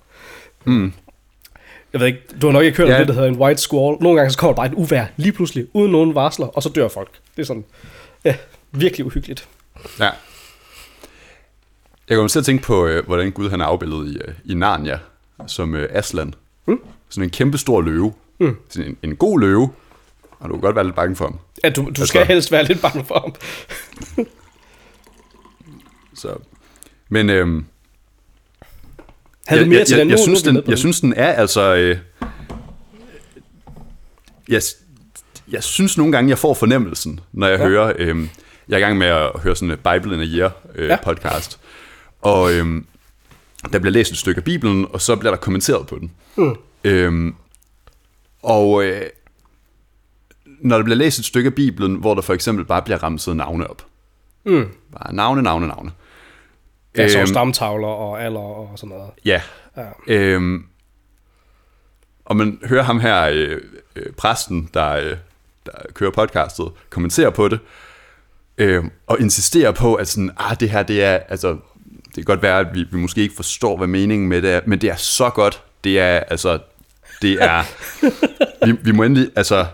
[1.93, 2.93] Jeg ved ikke, du har nok ikke hørt ja.
[2.95, 3.01] Ja.
[3.01, 3.97] om det, der hedder en white squall.
[4.01, 6.69] Nogle gange så kommer der bare et uvær lige pludselig, uden nogen varsler, og så
[6.69, 7.11] dør folk.
[7.37, 7.65] Det er sådan,
[8.25, 8.37] ja,
[8.73, 9.49] virkelig uhyggeligt.
[10.01, 10.11] Ja.
[12.09, 14.55] Jeg kommer til at tænke på, øh, hvordan Gud han er afbildet i, øh, i
[14.55, 14.99] Narnia,
[15.47, 16.35] som øh, Aslan.
[16.67, 16.81] Mm.
[17.09, 18.13] Sådan en kæmpe stor løve.
[18.41, 18.57] Mm.
[18.69, 19.71] Sådan en, en god løve,
[20.41, 21.39] og du kan godt være lidt bange for ham.
[21.65, 23.35] At du, du skal Altså- helst være lidt bange for ham.
[26.15, 26.37] Så.
[27.09, 27.65] Men øhm,
[29.51, 30.23] Havde du mere jeg, til jeg, den jeg, nu?
[30.23, 31.75] synes, den, jeg synes, den er altså...
[31.75, 31.99] Øh,
[34.49, 34.63] jeg,
[35.51, 37.67] jeg synes nogle gange, jeg får fornemmelsen, når jeg Ja.
[37.67, 37.93] hører...
[37.99, 38.27] Øh,
[38.69, 40.97] jeg er i gang med at høre sådan en Bible in a Year øh, Ja.
[41.05, 41.59] podcast.
[42.23, 42.83] Og øh,
[43.73, 46.13] der bliver læst et stykke af Bibelen, og så bliver der kommenteret på den.
[46.37, 46.55] Mm.
[46.85, 47.35] Øhm,
[48.43, 49.03] og øh,
[50.61, 53.37] når der bliver læst et stykke af Bibelen, hvor der for eksempel bare bliver ramset
[53.37, 53.87] navne op.
[54.45, 54.69] Mm.
[54.99, 55.91] Bare navne, navne, navne.
[56.95, 59.11] Altså Øhm, stamtavler og alder og sådan noget.
[59.25, 59.43] Ja.
[59.77, 59.87] Ja.
[60.07, 60.65] Øhm,
[62.25, 63.61] og man hører ham her, øh,
[63.97, 65.17] øh, præsten, der, øh,
[65.67, 67.59] der kører podcastet, kommentere på det,
[68.59, 71.49] øh, og insisterer på, at sådan, ah, det her, det er, altså,
[72.07, 74.61] det kan godt være, at vi, vi måske ikke forstår, hvad meningen med det er,
[74.67, 76.59] men det er så godt, det er, altså,
[77.23, 77.65] det er,
[78.67, 79.67] vi, vi må endelig, altså,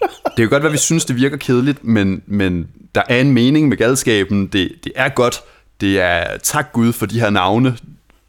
[0.00, 3.32] det kan godt være, at vi synes, det virker kedeligt, men, men der er en
[3.32, 5.42] mening med galskaben, det, det er godt,
[5.80, 7.78] det er tak Gud for de her navne, det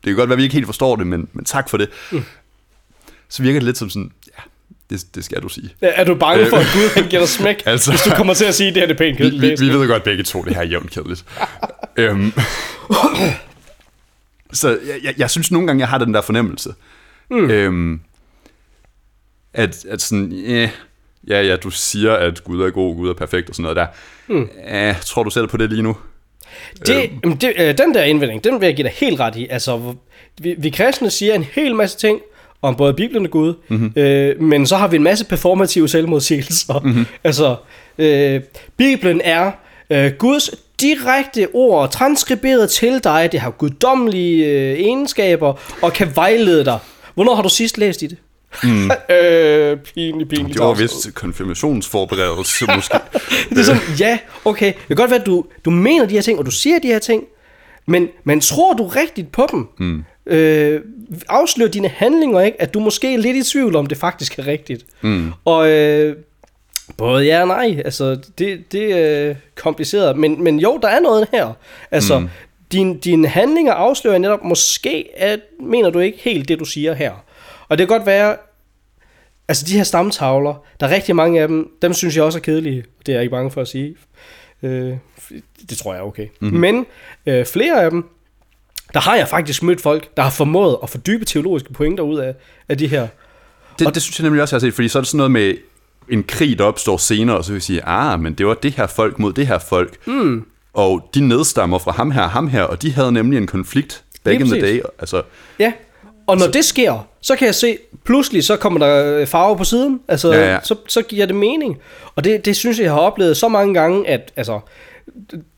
[0.05, 1.89] kan godt være, at vi ikke helt forstår det, men, men tak for det.
[2.12, 2.23] Mm.
[3.29, 4.41] Så virker det lidt som sådan, ja,
[4.89, 5.69] det, det skal du sige.
[5.81, 8.33] Ja, Er du bange for, at Gud han giver dig smæk, Altså- hvis du kommer
[8.33, 9.62] til at sige, at det her det er pænt Vi, kedeligt?
[9.62, 11.25] vi, vi ved godt begge to, det her er jævnt kedeligt.
[11.97, 12.33] øhm,
[14.53, 16.73] så jeg, jeg, jeg synes nogle gange, jeg har den der fornemmelse.
[17.31, 17.49] Mm.
[17.49, 17.99] Øhm,
[19.53, 20.69] at, at sådan, yeah,
[21.27, 23.88] ja, ja, du siger, at Gud er god, Gud er perfekt og sådan noget der.
[24.27, 24.49] Mm.
[24.67, 25.97] Eh, tror du selv på det lige nu?
[26.85, 27.41] Det, øh.
[27.41, 29.47] det, øh, den der indvending, den vil jeg give dig helt ret i.
[29.49, 29.93] Altså,
[30.41, 32.21] vi, vi kristne siger en hel masse ting
[32.62, 33.93] om både Bibelen og Gud, mm-hmm.
[33.95, 36.79] øh, men så har vi en masse performative selvmodsigelser.
[36.79, 37.05] Mm-hmm.
[37.23, 37.55] Altså,
[37.97, 38.41] øh,
[38.77, 39.51] Bibelen er
[39.89, 40.49] øh, Guds
[40.81, 43.29] direkte ord, transkriberet til dig.
[43.31, 46.79] Det har guddommelige øh, egenskaber og kan vejlede dig.
[47.13, 48.17] Hvornår har du sidst læst i det?
[48.63, 48.91] Mm.
[49.15, 52.97] øh, pinlig, pinlig Det var vist konfirmationsforberedelse, måske.
[53.49, 56.21] Det er sådan, ja, okay, det kan godt være, at du, du mener de her
[56.21, 57.23] ting, og du siger de her ting,
[57.85, 59.67] men, men tror du rigtigt på dem?
[59.77, 60.03] Mm.
[60.25, 60.81] Øh,
[61.29, 64.47] afslør dine handlinger ikke, at du måske er lidt i tvivl om, det faktisk er
[64.47, 64.85] rigtigt.
[65.01, 65.33] Mm.
[65.45, 66.15] Og øh,
[66.97, 71.27] både ja og nej, altså det, det er kompliceret, men, men jo, der er noget
[71.31, 71.53] her.
[71.91, 72.29] Altså, mm.
[72.71, 77.12] din, dine handlinger afslører netop, måske at, mener du ikke helt det, du siger her.
[77.69, 78.36] Og det kan godt være,
[79.49, 82.41] Altså de her stamtavler, der er rigtig mange af dem, dem synes jeg også er
[82.41, 82.84] kedelige.
[83.05, 83.95] Det er jeg ikke bange for at sige.
[84.63, 84.93] Øh,
[85.69, 86.27] det tror jeg er okay.
[86.41, 86.60] Mm-hmm.
[86.60, 86.86] Men
[87.25, 88.05] øh, flere af dem,
[88.93, 92.36] der har jeg faktisk mødt folk, der har formået at fordybe teologiske pointer ud af,
[92.69, 93.08] af de her.
[93.79, 95.32] Det, det synes jeg nemlig også, jeg har set, fordi så er det sådan noget
[95.32, 95.55] med
[96.10, 98.71] en krig, der opstår senere, og så vil jeg sige, ah, men det var det
[98.71, 100.08] her folk mod det her folk.
[100.08, 100.45] Mm.
[100.73, 104.03] Og de nedstammer fra ham her og ham her, og de havde nemlig en konflikt
[104.23, 104.82] back in the day.
[104.99, 105.21] Altså,
[105.60, 105.73] Ja,
[106.27, 109.63] og når så, det sker, så kan jeg se, pludselig så kommer der farve på
[109.63, 110.01] siden.
[110.08, 110.60] Altså, Ja, ja.
[110.63, 111.77] Så, så giver det mening.
[112.15, 114.60] Og det, det synes jeg, jeg har oplevet så mange gange, at altså,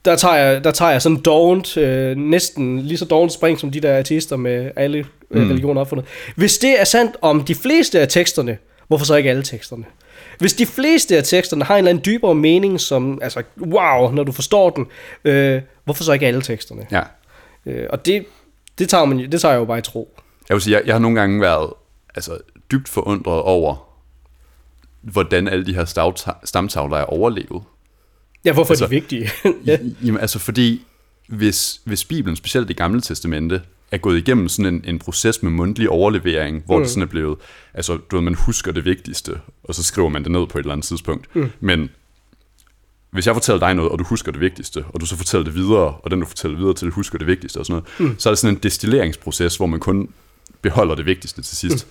[0.06, 3.71] der tager jeg, der tager jeg sådan dovent, øh, næsten lige så dovent spring som
[3.71, 5.50] de der artister med alle mm.
[5.50, 6.06] religioner opfundet.
[6.36, 9.84] Hvis det er sandt om de fleste af teksterne, hvorfor så ikke alle teksterne?
[10.39, 14.24] Hvis de fleste af teksterne har en eller anden dybere mening, som, altså, wow, når
[14.24, 14.88] du forstår den,
[15.26, 16.88] øh, hvorfor så ikke alle teksterne?
[16.91, 17.02] ja.
[17.65, 18.26] Øh, og det,
[18.80, 20.17] det, tager man, det tager jeg jo bare i tro.
[20.51, 21.73] Jeg vil sige, jeg, jeg har nogle gange været
[22.15, 22.37] altså,
[22.71, 23.75] dybt forundret over,
[25.01, 27.63] hvordan alle de her stavta- stamtavler er overlevet.
[28.45, 29.29] Ja, hvorfor altså, er Altså, de vigtige?
[29.71, 29.77] ja.
[30.05, 30.85] Jamen altså fordi,
[31.27, 33.61] hvis, hvis Bibelen, specielt det gamle testamente,
[33.91, 36.83] er gået igennem sådan en, en proces med mundtlig overlevering, hvor mm.
[36.83, 37.37] det sådan er blevet,
[37.73, 40.63] altså du ved, man husker det vigtigste, og så skriver man det ned på et
[40.63, 41.35] eller andet tidspunkt.
[41.35, 41.51] Mm.
[41.59, 41.89] Men
[43.11, 45.55] hvis jeg fortæller dig noget, og du husker det vigtigste, og du så fortæller det
[45.55, 48.19] videre, og den du fortæller videre til, husker det vigtigste og sådan noget, mm.
[48.19, 50.09] så er det sådan en destilleringsproces, hvor man kun
[50.62, 51.88] beholder det vigtigste til sidst.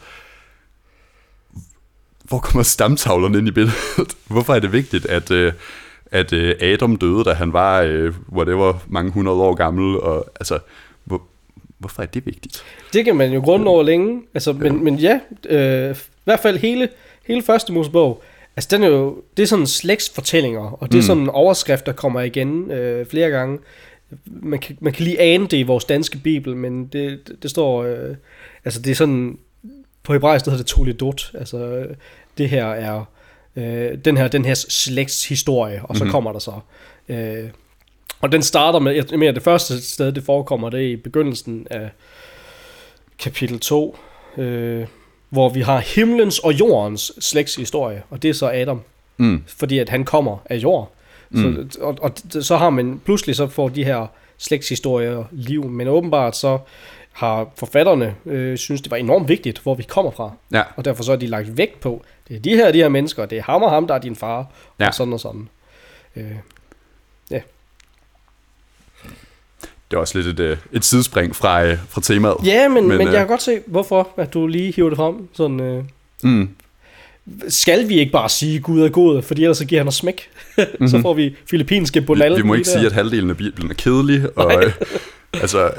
[2.24, 3.76] Hvor kommer stamtavlerne ind i billedet?
[4.30, 5.52] Hvorfor er det vigtigt, at, øh,
[6.11, 10.00] at øh, Adam døde, da han var, øh, whatever, mange hundrede år gammel?
[10.00, 10.59] Og, altså,
[11.04, 11.22] hvor,
[11.78, 12.62] hvorfor er det vigtigt?
[12.92, 14.22] Det kan man jo grunde over længe.
[14.35, 16.88] Altså, men, men ja, øh, i hvert fald hele,
[17.26, 18.22] hele første Mosebog,
[18.56, 21.06] altså den er jo, det er sådan slægtsfortællinger, og det er Mm.
[21.06, 23.59] sådan en overskrift, der kommer igen øh, flere gange.
[24.26, 27.50] Man kan, man kan lige ane det i vores danske bibel, men det, det, det
[27.50, 28.14] står, øh,
[28.64, 29.38] altså det er sådan,
[30.02, 31.86] på hebraisk hedder det toledot, altså
[32.38, 33.04] det her er,
[33.56, 36.10] øh, den her, den her slægtshistorie, og så Mhm.
[36.10, 36.52] kommer der så,
[37.08, 37.44] øh,
[38.20, 41.66] og den starter med, jeg mener det første sted, det forekommer, det er i begyndelsen
[41.70, 41.90] af
[43.18, 43.98] kapitel 2,
[44.36, 44.86] øh,
[45.30, 48.80] hvor vi har himlens og jordens slægtshistorie, og det er så Adam,
[49.16, 49.42] Mm.
[49.46, 50.92] fordi at han kommer af jord.
[51.30, 51.70] Mm.
[51.70, 52.12] Så, og, og
[52.44, 54.06] så har man, pludselig så får de her
[54.38, 56.58] slægtshistorier liv, men åbenbart så
[57.12, 60.32] har forfatterne øh, synes, det var enormt vigtigt, hvor vi kommer fra.
[60.52, 62.88] Ja, Og derfor så er de lagt vægt på, det er de her, de her
[62.88, 64.46] mennesker, det er ham og ham, der er din far,
[64.80, 64.86] Ja.
[64.88, 65.48] og sådan og sådan.
[66.16, 66.24] Øh,
[69.90, 72.36] det er også lidt et, øh, et sidespring fra, øh, fra temaet.
[72.44, 74.88] ja, men, men, Men, men øh, jeg kan godt se, hvorfor at du lige hiver
[74.88, 75.28] det frem.
[75.32, 75.84] Sådan, øh,
[76.22, 76.48] Mm.
[77.48, 80.30] Skal vi ikke bare sige, Gud er god, fordi ellers så giver han os smæk.
[80.56, 80.88] mm-hmm.
[80.92, 82.30] så får vi filippinske bonal.
[82.30, 82.37] Mhm.
[82.37, 82.78] Vi, vi må ikke der.
[82.78, 84.72] sige, at halvdelen af Bibelen er kedelig, og øh,
[85.33, 85.70] altså,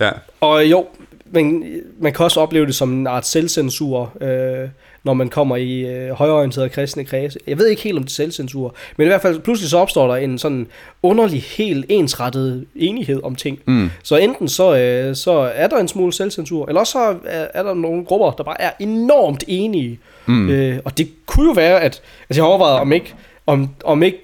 [0.00, 0.10] ja.
[0.40, 0.86] Og jo,
[1.30, 1.64] men
[2.00, 4.68] man kan også opleve det som en art selvcensur, øh,
[5.08, 7.38] når man kommer i øh, højorienterede kristne kredse.
[7.46, 10.08] Jeg ved ikke helt om det er selvcensur, men i hvert fald pludselig så opstår
[10.08, 10.66] der en sådan
[11.02, 13.58] underlig, helt ensrettet enighed om ting.
[13.66, 13.90] Mm.
[14.02, 17.62] Så enten så, øh, så er der en smule selvcensur, eller også så er, er
[17.62, 19.98] der nogle grupper, der bare er enormt enige.
[20.26, 20.50] Mm.
[20.50, 23.14] Øh, og det kunne jo være, at altså jeg har overvejet, om ikke,
[23.46, 24.18] om, om ikke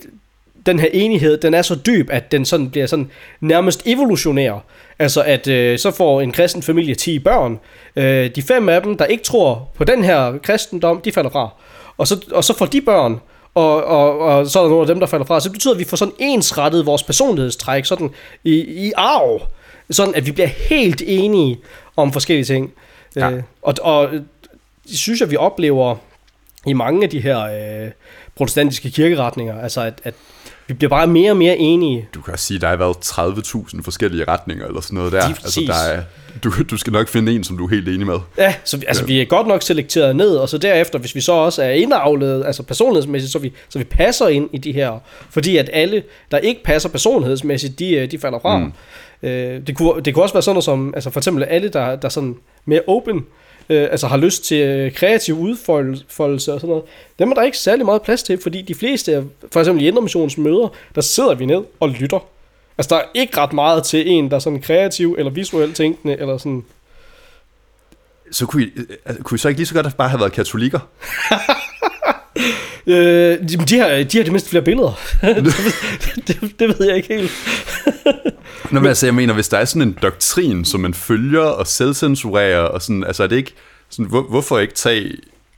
[0.67, 4.65] den her enighed, den er så dyb, at den sådan bliver sådan nærmest evolutionær.
[4.99, 7.61] Altså at øh, så får en kristen familie 10 børn.
[7.97, 11.49] Øh, de fem af dem, der ikke tror på den her kristendom, de falder fra.
[11.97, 13.21] Og så, og så får de børn,
[13.55, 15.41] og, og, og så er der nogle af dem, der falder fra.
[15.41, 18.11] Så det betyder, at vi får sådan ensrettet vores personlighedstræk sådan
[18.45, 18.55] i,
[18.87, 19.43] i arv.
[19.91, 21.59] Sådan at vi bliver helt enige
[21.97, 22.73] om forskellige ting.
[23.17, 23.31] Ja.
[23.31, 24.11] Øh, og, og
[24.89, 25.97] det synes jeg, vi oplever
[26.67, 27.91] i mange af de her øh,
[28.37, 29.63] protestantiske kirkeretninger.
[29.63, 30.15] Altså at, at
[30.67, 32.09] vi bliver bare mere og mere enige.
[32.15, 35.27] Du kan også sige, at der har været 30.000 forskellige retninger, eller sådan noget der.
[35.29, 36.03] Lige Altså, der er,
[36.45, 38.19] du, du skal nok finde en, som du er helt enig med.
[38.39, 41.21] Ja, så vi, altså, vi er godt nok selekteret ned, og så derefter, hvis vi
[41.21, 44.99] så også er indavlet, altså personlighedsmæssigt, så vi, så vi passer ind i de her,
[45.31, 48.59] fordi at alle, der ikke passer personlighedsmæssigt, de, øh, de falder fra.
[48.59, 48.73] Mm.
[49.23, 51.97] Øh, det, kunne, det kunne også være sådan noget som, altså for eksempel alle, der,
[51.97, 53.23] der er sådan mere open, øh,
[53.69, 56.85] altså har lyst til øh, kreativ udfoldelse og sådan noget,
[57.19, 59.23] dem er der ikke særlig meget plads til, fordi de fleste, af-
[59.53, 62.19] for eksempel i Indremissionens møder, der sidder vi ned og lytter.
[62.79, 66.17] Altså der er ikke ret meget til en, der er sådan kreativ eller visuelt tænkende,
[66.21, 66.65] eller sådan
[68.31, 68.71] så kunne I,
[69.05, 70.79] altså, kunne I så ikke lige så godt bare have været katolikker?
[72.87, 72.97] Øh,
[73.53, 75.01] jamen, de, har, de har det mindste flere billeder.
[75.23, 75.55] det,
[76.29, 77.31] det, det ved jeg ikke helt.
[78.71, 81.67] Nå, men altså, jeg mener, hvis der er sådan en doktrin, som man følger og
[81.67, 83.53] selvcensurerer, og sådan, altså er det ikke,
[83.91, 85.13] sådan, hvor, hvorfor ikke tage,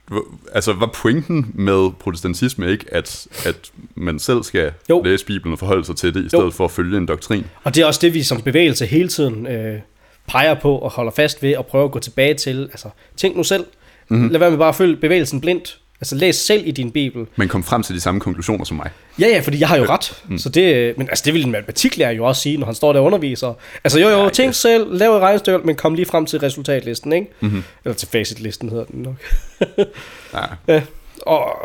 [0.07, 3.55] hvor, altså var pointen med protestantisme ikke, at, at
[3.95, 4.97] man selv skal Jo.
[4.97, 5.01] jo.
[5.03, 7.45] læse Bibelen og forholde sig til det, i stedet for at følge en doktrin?
[7.63, 9.79] Og det er også det, vi som bevægelse hele tiden øh,
[10.27, 12.63] peger på og holder fast ved og prøver at gå tilbage til.
[12.71, 13.65] Altså, tænk nu selv.
[14.09, 14.29] Mm-hmm.
[14.29, 15.77] Lad være med bare at følge bevægelsen blindt.
[16.01, 17.25] Altså, læs selv i din bibel.
[17.35, 18.89] Men kom frem til de samme konklusioner som mig.
[19.19, 20.23] Ja, ja, fordi jeg har jo ret.
[20.29, 20.37] Mm.
[20.37, 22.99] Så det, men altså, det vil en matematiklærer jo også sige, når han står der
[22.99, 23.53] og underviser.
[23.83, 24.55] Altså, jo, jo, Ja, tænk yes.
[24.55, 27.27] selv, lav et regnestykke, men kom lige frem til resultatlisten, ikke?
[27.39, 27.63] Mm-hmm.
[27.85, 29.15] Eller til facitlisten hedder den nok.
[30.33, 30.73] Ja.
[30.73, 30.81] Ja,
[31.21, 31.55] og,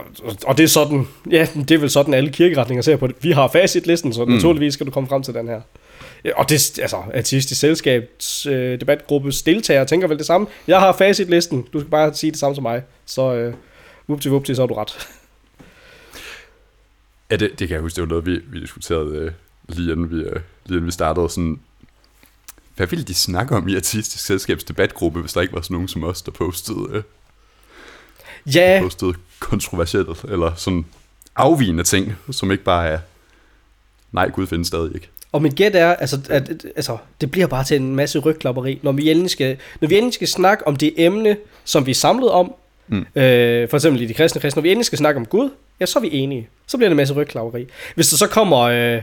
[0.47, 3.17] og det er sådan, ja, det er vel sådan, alle kirkeretninger ser på det.
[3.21, 4.33] Vi har facitlisten, så mm.
[4.33, 5.61] naturligvis skal du komme frem til den her.
[6.25, 10.47] Ja, Og det, altså, artistisk selskabs øh, debatgruppes deltagere tænker vel det samme.
[10.69, 12.83] Jeg har facitlisten, du skal bare sige det samme som mig.
[13.07, 13.55] Så øh,
[14.07, 15.09] vupti vupti, så har du ret.
[17.31, 19.33] Ja, det, det kan jeg huske, det var noget, vi, vi diskuterede øh,
[19.69, 21.31] lige, inden vi, øh, lige inden vi startede.
[21.31, 21.61] Sådan,
[22.77, 25.89] hvad ville de snakke om i Artistisk Selskabs debatgruppe, hvis der ikke var sådan nogen
[25.89, 27.03] som os, der postede, øh,
[28.47, 30.87] Ja, postede kontroversielt, eller sådan
[31.37, 32.99] afvigende ting, som ikke bare er,
[34.13, 35.09] nej, Gud findes stadig ikke.
[35.33, 38.81] Og mit gæt er, altså, at, at, altså, det bliver bare til en masse rygklapperi,
[38.83, 41.95] når vi endelig skal, når vi endelig skal snakke om det emne, som vi er
[41.95, 42.55] samlet om,
[42.89, 43.07] mm.
[43.17, 45.87] øh, for eksempel i de kristne kristne, når vi endelig skal snakke om Gud, ja,
[45.87, 46.49] så er vi enige.
[46.67, 47.67] Så bliver det en masse rygklapperi.
[47.95, 49.03] Hvis der så kommer øh,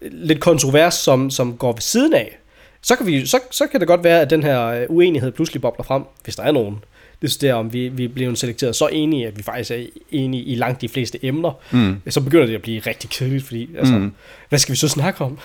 [0.00, 2.38] lidt kontrovers, som, som går ved siden af,
[2.82, 5.62] så kan, vi, så, så kan det godt være, at den her øh, uenighed pludselig
[5.62, 6.84] bobler frem, hvis der er nogen.
[7.22, 10.42] Det er der, om vi, vi bliver selekteret så enige, at vi faktisk er enige
[10.42, 11.52] i langt de fleste emner.
[11.70, 11.96] Mm.
[12.08, 14.12] Så begynder det at blive rigtig kedeligt, fordi altså, mm.
[14.48, 15.38] hvad skal vi så snakke om?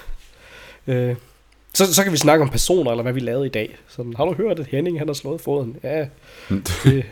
[0.88, 1.16] Øh,
[1.74, 3.78] så, så kan vi snakke om personer, eller hvad vi lavede i dag.
[3.88, 5.76] Sådan, har du hørt, at Henning han har slået foden?
[5.84, 6.06] Ja,
[6.84, 7.06] det,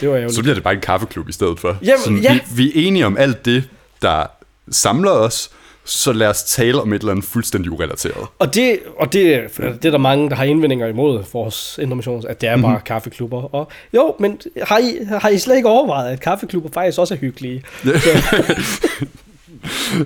[0.00, 1.76] det var jo Så bliver det bare en kaffeklub i stedet for.
[1.82, 2.34] Jamen, Sådan, ja.
[2.34, 3.64] vi, vi er enige om alt det,
[4.02, 4.26] der
[4.70, 5.50] samler os,
[5.84, 8.26] så lad os tale om et eller andet fuldstændig urelateret.
[8.38, 12.40] Og det, og det, det er der mange, der har indvendinger imod vores information, at
[12.40, 12.66] det er bare Mhm.
[12.70, 12.84] mm-hmm.
[12.84, 13.54] kaffeklubber.
[13.54, 17.18] Og jo, men har I, har I slet ikke overvejet, at kaffeklubber faktisk også er
[17.18, 17.62] hyggelige?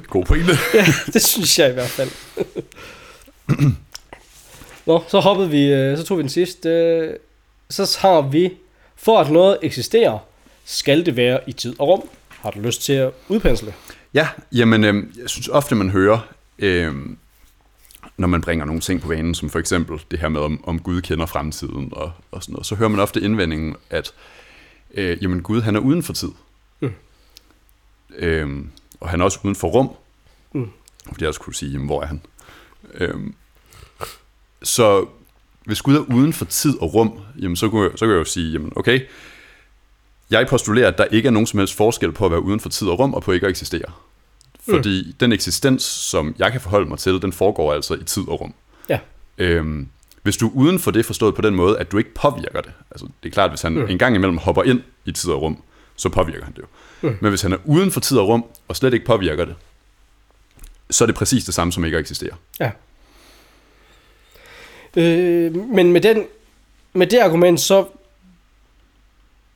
[0.09, 0.53] God pointe.
[0.75, 2.11] Ja, det synes jeg i hvert fald.
[4.87, 6.69] Nå, så hoppede vi, øh, så tog vi den sidste.
[6.69, 7.15] øh,
[7.71, 8.51] Så har vi,
[9.05, 10.19] for at noget eksisterer,
[10.65, 12.09] skal det være i tid og rum.
[12.29, 13.75] Har du lyst til at udpensle?
[14.15, 16.95] Ja, jamen, øh, jeg synes ofte, man hører, øh,
[18.17, 20.81] når man bringer nogle ting på banen, som for eksempel det her med, om, om
[20.81, 24.15] Gud kender fremtiden og, og sådan noget, så hører man ofte indvendingen, at
[24.95, 26.31] øh, jamen, Gud han er uden for tid.
[26.81, 26.93] Mm.
[28.17, 28.65] Øh,
[29.01, 29.91] og han er også uden for rum.
[30.53, 30.71] Mm.
[31.07, 32.23] Fordi jeg også kunne sige, jamen, hvor er han?
[32.95, 33.15] Øh,
[34.63, 35.07] så
[35.65, 38.19] hvis Gud er uden for tid og rum, jamen, så, kunne jeg, så kan jeg
[38.19, 39.01] jo sige, jamen, okay,
[40.31, 42.69] jeg postulerer, at der ikke er nogen som helst forskel på at være uden for
[42.69, 43.93] tid og rum, og på ikke at eksistere.
[44.71, 45.13] Fordi mm.
[45.21, 48.55] den eksistens, som jeg kan forholde mig til, den foregår altså i tid og rum.
[48.89, 48.99] Ja.
[49.39, 49.89] Øhm,
[50.23, 52.73] hvis du er uden for det forstået på den måde, at du ikke påvirker det,
[52.91, 53.87] altså det er klart, hvis han mm.
[53.89, 55.63] en gang imellem hopper ind i tid og rum,
[55.97, 56.67] så påvirker han det jo.
[57.09, 57.17] Mm.
[57.21, 59.55] Men hvis han er uden for tid og rum, og slet ikke påvirker det,
[60.91, 62.35] så er det præcis det samme som ikke at eksistere.
[62.61, 62.71] Ja.
[64.97, 66.25] Øh, men med, den,
[66.93, 67.85] med det argument, så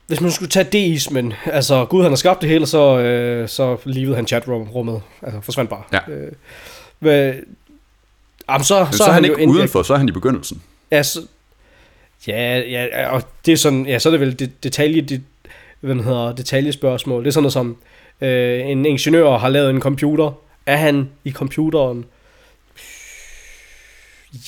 [0.07, 3.77] hvis man skulle tage deismen, altså Gud han har skabt det hele, så, øh, så
[3.83, 5.83] livede han chatrummet, altså forsvandt bare.
[5.93, 6.13] Ja.
[6.13, 6.31] Øh,
[6.99, 7.33] hvad,
[8.49, 10.61] jamen, så, Men så, så er han ikke jo udenfor, så er han i begyndelsen.
[10.91, 11.21] Ja, så,
[12.27, 15.21] ja, ja, og det er sådan, ja, så er det vel det, detalje, det,
[15.79, 17.23] hvad den hedder, detaljespørgsmål.
[17.23, 17.77] Det er sådan noget som,
[18.21, 20.31] øh, en ingeniør har lavet en computer.
[20.65, 22.05] Er han i computeren?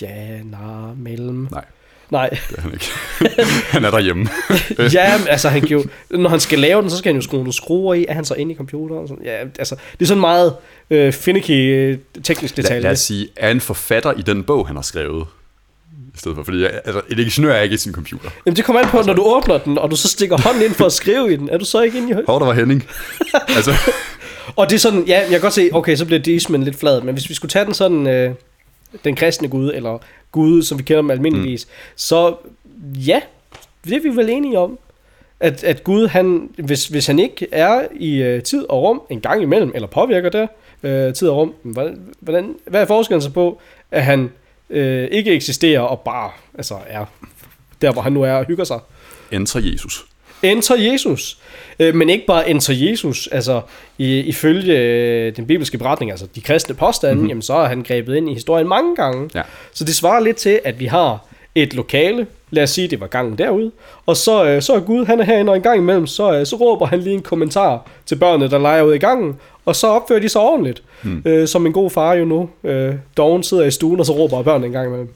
[0.01, 1.47] Ja, nej, mellem.
[1.51, 1.65] Nej,
[2.09, 2.29] Nej.
[2.29, 2.85] det er han ikke.
[3.73, 4.27] han er derhjemme.
[4.93, 7.53] ja, altså, han jo, når han skal lave den, så skal han jo skrue nogle
[7.53, 8.05] skruer i.
[8.09, 9.07] Er han så inde i computeren?
[9.07, 10.53] Sådan, ja, altså, det er sådan meget
[10.89, 12.81] øh, finicky øh, teknisk Lad, detalje.
[12.81, 15.25] lad os sige, er en forfatter i den bog, han har skrevet?
[16.15, 18.29] I stedet for, fordi altså, en ingeniør er ikke i sin computer.
[18.45, 20.73] Jamen, det kommer an på, når du åbner den, og du så stikker hånden ind
[20.73, 21.49] for at skrive i den.
[21.49, 22.83] Er du så ikke inde i hø- Hvor der var Henning.
[23.57, 23.73] altså,
[24.55, 27.01] Og det er sådan, ja, jeg kan godt se, okay, så bliver deismen lidt flad,
[27.01, 28.33] men hvis vi skulle tage den sådan, øh,
[29.03, 29.97] den kristne Gud, eller
[30.31, 31.71] Gud, som vi kender dem almindeligvis, mm.
[31.95, 32.35] så
[33.07, 33.21] ja,
[33.83, 34.79] det er vi vel enige om.
[35.39, 39.21] At, at Gud, han, hvis, hvis han ikke er i øh, tid og rum en
[39.21, 40.47] gang imellem, eller påvirker det,
[40.83, 44.31] øh, tid og rum, hvordan, hvordan, hvad er forskellen så på, at han
[44.69, 47.05] øh, ikke eksisterer og bare altså, er
[47.81, 48.79] der, hvor han nu er og hygger sig?
[49.31, 50.05] enter Jesus.
[50.43, 51.40] Enter Jesus.
[51.81, 53.61] Øh, men ikke bare enter Jesus, altså
[53.97, 57.29] i, ifølge øh, den bibelske beretning, altså de kristne påstande, mm-hmm.
[57.29, 59.29] jamen så er han grebet ind i historien mange gange.
[59.35, 59.41] Ja.
[59.73, 63.07] Så det svarer lidt til, at vi har et lokale, lad os sige, det var
[63.07, 63.71] gangen derude,
[64.05, 66.45] og så, øh, så er Gud, han er herinde, og en gang imellem, så, øh,
[66.45, 69.87] så råber han lige en kommentar til børnene, der leger ude i gangen, og så
[69.87, 71.21] opfører de sig ordentligt, mm.
[71.25, 72.49] øh, som en god far jo nu.
[72.63, 75.09] Øh, Dawn sidder i stuen, og så råber børnene en gang imellem.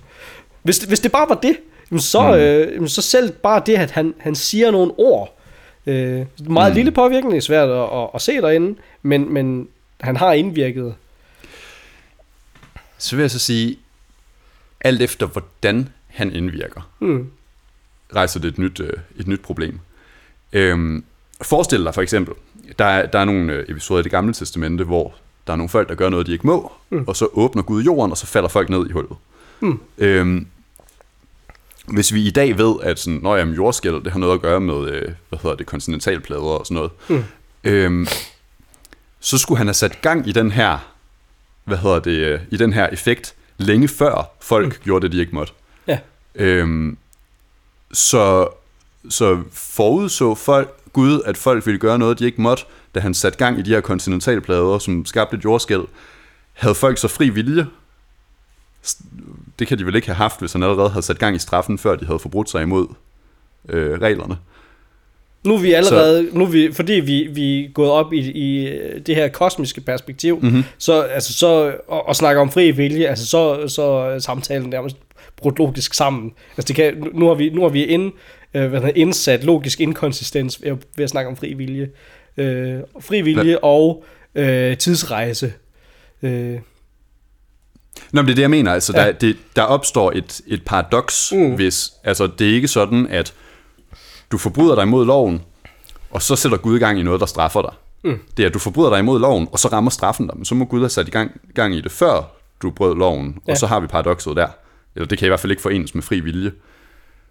[0.63, 1.57] Hvis, hvis det bare var det,
[2.01, 2.33] så, mm.
[2.33, 5.35] øh, så selv bare det, at han, han siger nogle ord,
[5.87, 6.75] øh, meget mm.
[6.75, 9.67] lille påvirkning, svært at, at, at se derinde, men, men
[10.01, 10.95] han har indvirket.
[12.97, 13.77] Så vil jeg så sige,
[14.81, 17.31] alt efter hvordan han indvirker, mm.
[18.15, 19.79] rejser det et nyt, øh, et nyt problem.
[20.53, 21.03] Øhm,
[21.41, 22.33] forestil dig for eksempel,
[22.79, 25.15] der er, der er nogle øh, episoder i det gamle testamente, hvor
[25.47, 27.03] der er nogle folk, der gør noget, de ikke må, mm.
[27.07, 29.17] og så åbner Gud jorden, og så falder folk ned i hullet.
[29.59, 29.79] Mm.
[29.97, 30.47] Øhm,
[31.87, 34.59] hvis vi i dag ved, at sådan, når jamen, jordskæld, det har noget at gøre
[34.59, 37.23] med, øh, hvad hedder det, kontinentalplader og sådan noget, mm.
[37.63, 38.07] øhm,
[39.19, 40.77] så skulle han have sat gang i den her,
[41.63, 44.83] hvad hedder det, øh, i den her effekt, længe før folk mm.
[44.83, 45.53] gjorde det, de ikke måtte.
[45.87, 45.99] Ja.
[46.35, 46.97] Øhm,
[47.91, 48.47] så,
[49.09, 52.63] så forudså folk, Gud, at folk ville gøre noget, de ikke måtte,
[52.95, 55.83] da han satte gang i de her kontinentalplader, som skabte et jordskæld.
[56.53, 57.67] Havde folk så fri vilje?
[59.59, 61.77] Det kan de vel ikke have haft, hvis han allerede havde sat gang i straffen,
[61.77, 62.87] før de havde forbrudt sig imod
[63.69, 64.37] øh, reglerne.
[65.43, 68.19] Nu er vi allerede, så, nu er vi, fordi vi, vi er gået op i,
[68.19, 70.63] i det her kosmiske perspektiv, mm-hmm.
[70.77, 74.97] så, altså, så og, og snakker om fri vilje, altså, så, så er samtalen nærmest
[75.37, 76.33] brudt logisk sammen.
[76.57, 78.11] Altså, det kan, nu, har vi, nu har vi ind,
[78.53, 81.89] øh, hvad indsat logisk inkonsistens ved, ved at snakke om fri vilje.
[82.37, 83.57] Øh, fri vilje ja.
[83.61, 84.03] og
[84.35, 85.53] øh, tidsrejse.
[86.23, 86.59] Øh.
[88.11, 88.73] Nå, men det er det, jeg mener.
[88.73, 89.05] Altså, ja.
[89.05, 91.55] der, det, der opstår et, et paradoks, mm.
[91.55, 93.33] hvis altså, det er ikke sådan, at
[94.31, 95.41] du forbryder dig imod loven,
[96.11, 97.73] og så sætter Gud i gang i noget, der straffer dig.
[98.03, 98.19] Mm.
[98.37, 100.37] Det er, at du forbryder dig imod loven, og så rammer straffen dig.
[100.37, 102.31] Men så må Gud have sat i gang, gang i det, før
[102.61, 103.51] du brød loven, ja.
[103.51, 104.47] og så har vi paradokset der.
[104.95, 106.51] Eller det kan i hvert fald ikke forenes med fri vilje.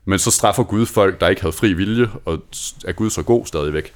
[0.04, 2.38] Men så straffer Gud folk, der ikke havde fri vilje, og
[2.84, 3.92] er Gud så god stadigvæk.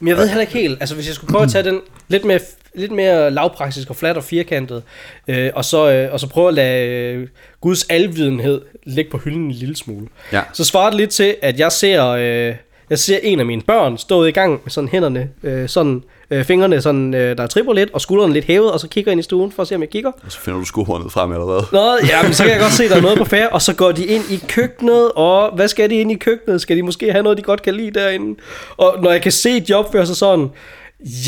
[0.00, 2.24] Men jeg ved heller ikke helt, altså hvis jeg skulle prøve at tage den lidt
[2.24, 2.40] mere,
[2.74, 4.82] lidt mere lavpraktisk og flat og firkantet,
[5.28, 7.28] øh, og, så, øh, og så prøve at lade øh,
[7.60, 10.42] Guds alvidenhed ligge på hylden en lille smule, ja.
[10.52, 12.54] så svarer det lidt til, at jeg ser, øh,
[12.90, 16.44] jeg ser en af mine børn stå i gang med sådan hænderne, øh, sådan øh,
[16.44, 19.22] fingrene sådan, øh, der tripper lidt, og skuldrene lidt hævet, og så kigger ind i
[19.22, 20.12] stuen for at se, om jeg kigger.
[20.24, 21.64] Og så finder du skohornet frem allerede.
[21.72, 23.62] Nå, ja, men så kan jeg godt se, at der er noget på færre, og
[23.62, 26.60] så går de ind i køkkenet, og hvad skal de ind i køkkenet?
[26.60, 28.40] Skal de måske have noget, de godt kan lide derinde?
[28.76, 30.50] Og når jeg kan se, at de opfører sig sådan,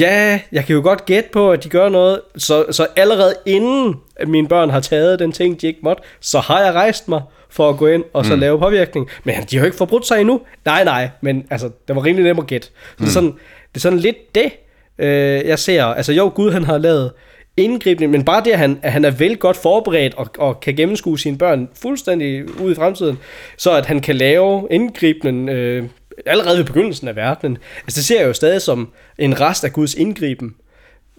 [0.00, 3.94] ja, jeg kan jo godt gætte på, at de gør noget, så, så allerede inden
[4.16, 7.22] at mine børn har taget den ting, de ikke måtte, så har jeg rejst mig
[7.50, 8.40] for at gå ind og så mm.
[8.40, 9.08] lave påvirkning.
[9.24, 10.40] Men de har jo ikke forbrudt sig endnu.
[10.64, 12.66] Nej, nej, men altså, det var rimelig nemt at gætte.
[12.66, 13.04] Så mm.
[13.04, 13.32] det, er sådan,
[13.68, 14.52] det er sådan lidt det,
[14.98, 15.84] øh, jeg ser.
[15.84, 17.12] Altså jo, Gud han har lavet
[17.56, 20.76] indgribende, men bare det, at han, at han er vel godt forberedt og, og kan
[20.76, 23.18] gennemskue sine børn fuldstændig ud i fremtiden,
[23.56, 25.84] så at han kan lave indgribende øh,
[26.26, 27.58] allerede ved begyndelsen af verdenen.
[27.82, 30.54] Altså det ser jeg jo stadig som en rest af Guds indgriben.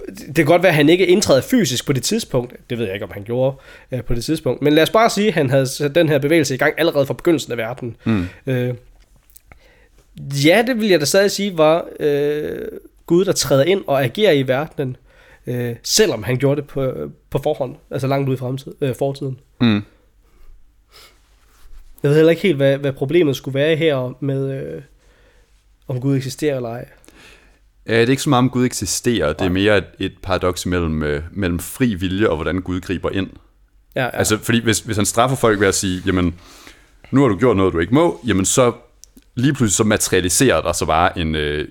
[0.07, 2.53] Det kan godt være, at han ikke indtræder fysisk på det tidspunkt.
[2.69, 3.57] Det ved jeg ikke, om han gjorde
[3.91, 4.61] øh, på det tidspunkt.
[4.61, 7.05] Men lad os bare sige, at han havde sat den her bevægelse i gang allerede
[7.05, 7.95] fra begyndelsen af verden.
[8.05, 8.25] Mm.
[8.47, 8.73] Øh,
[10.45, 12.67] ja, det vil jeg da stadig sige var øh,
[13.05, 14.97] Gud, der træder ind og agerer i verdenen,
[15.47, 16.93] øh, selvom han gjorde det på,
[17.29, 19.39] på forhånd, altså langt ud i fremtid, øh, fortiden.
[19.61, 19.83] Mm.
[22.03, 24.81] Jeg ved heller ikke helt, hvad, hvad problemet skulle være her med, øh,
[25.87, 26.85] om Gud eksisterer eller ej.
[27.87, 29.33] Ja, det er ikke så meget, om Gud eksisterer.
[29.33, 33.09] Det er mere et, et paradoks mellem, øh, mellem fri vilje og hvordan Gud griber
[33.09, 33.29] ind.
[33.95, 34.09] Ja, ja.
[34.09, 36.35] Altså, fordi hvis, hvis han straffer folk ved at sige, jamen,
[37.11, 38.73] nu har du gjort noget, du ikke må, jamen så
[39.35, 41.67] lige pludselig så materialiserer der så bare en, øh,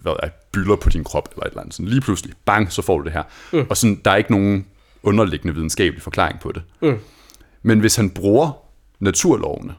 [0.00, 1.74] hvad er, bylder på din krop, eller et eller andet.
[1.74, 3.22] Sådan lige pludselig, bang, så får du det her.
[3.52, 3.66] Mm.
[3.70, 4.66] Og sådan, der er ikke nogen
[5.02, 6.62] underliggende videnskabelig forklaring på det.
[6.82, 6.98] Mm.
[7.62, 8.67] Men hvis han bruger
[9.00, 9.74] naturlovene,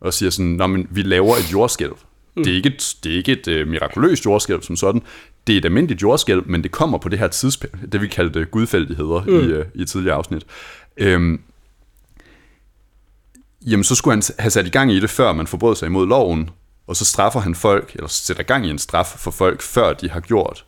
[0.00, 1.96] og siger sådan, Nå, men vi laver et jordskælv.
[2.36, 2.44] Mm.
[2.44, 5.02] Det er ikke et, det er ikke et uh, mirakuløst jordskælv som sådan.
[5.46, 8.44] Det er et almindeligt jordskælv, men det kommer på det her tidspunkt, det vi kaldte
[8.44, 9.30] gudfældigheder mm.
[9.30, 10.46] i, uh, i et tidligere afsnit.
[10.96, 11.40] Øhm,
[13.66, 16.06] jamen så skulle han have sat i gang i det, før man forbrød sig imod
[16.06, 16.50] loven,
[16.86, 20.10] og så straffer han folk, eller sætter gang i en straf for folk, før de
[20.10, 20.64] har gjort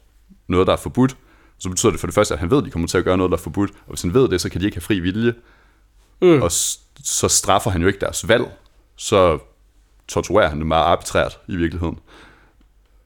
[0.48, 1.16] noget, der er forbudt.
[1.58, 3.16] Så betyder det for det første, at han ved, at de kommer til at gøre
[3.16, 5.00] noget, der er forbudt, og hvis han ved det, så kan de ikke have fri
[5.00, 5.34] vilje.
[6.22, 6.42] Mm.
[6.42, 6.52] Og
[7.04, 8.44] så straffer han jo ikke deres valg,
[8.96, 9.38] så
[10.08, 11.98] torturerer han dem meget arbitrært i virkeligheden.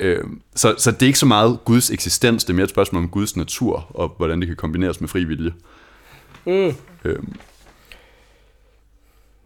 [0.00, 0.24] Øh,
[0.54, 3.08] så, så det er ikke så meget Guds eksistens, det er mere et spørgsmål om
[3.08, 5.52] Guds natur, og hvordan det kan kombineres med fri vilje.
[6.44, 6.74] Mm.
[7.04, 7.22] Øh.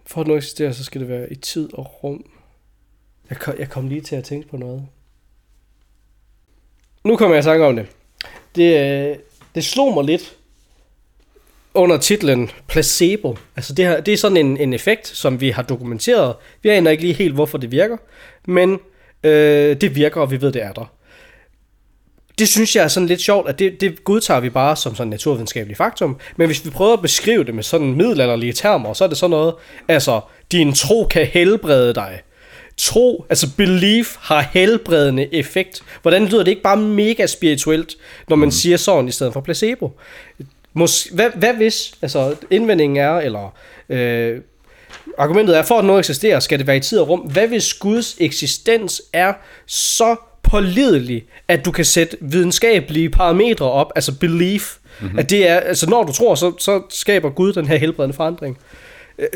[0.07, 2.25] For at noget eksisterer, så skal det være i tid og rum.
[3.31, 4.87] Jeg kom, jeg kom lige til at tænke på noget.
[7.05, 7.87] Nu kommer jeg i tanke om det.
[8.55, 8.81] Det,
[9.11, 9.17] øh,
[9.55, 10.37] det slog mig lidt,
[11.75, 13.37] under titlen placebo.
[13.57, 16.35] Altså det, her, det er sådan en, en effekt, som vi har dokumenteret.
[16.63, 17.97] Vi aner ikke lige helt, hvorfor det virker,
[18.47, 18.79] men
[19.25, 20.93] øh, det virker, og vi ved, det er der.
[22.39, 25.11] Det synes jeg er sådan lidt sjovt, at det, det godtager vi bare som sådan
[25.11, 26.19] naturvidenskabelig faktum.
[26.37, 29.31] Men hvis vi prøver at beskrive det med sådan middelalderlige termer, så er det sådan
[29.31, 29.55] noget,
[29.89, 30.21] altså,
[30.53, 32.21] din tro kan helbrede dig.
[32.77, 35.83] Tro, altså belief, har helbredende effekt.
[36.03, 37.95] Hvordan lyder det ikke bare mega spirituelt,
[38.29, 38.51] når man mm.
[38.51, 39.91] siger sådan i stedet for placebo?
[40.79, 43.55] Mås- hvad, hvad hvis, altså indvendingen er, eller
[43.89, 44.41] øh,
[45.19, 47.21] argumentet er, for at noget eksisterer, skal det være i tid og rum.
[47.21, 49.33] Hvad hvis Guds eksistens er
[49.67, 55.19] så pålidelig, at du kan sætte videnskabelige parametre op, altså belief, mm-hmm.
[55.19, 58.59] at det er, altså når du tror, så, så skaber Gud den her helbredende forandring.
[59.19, 59.27] Øh,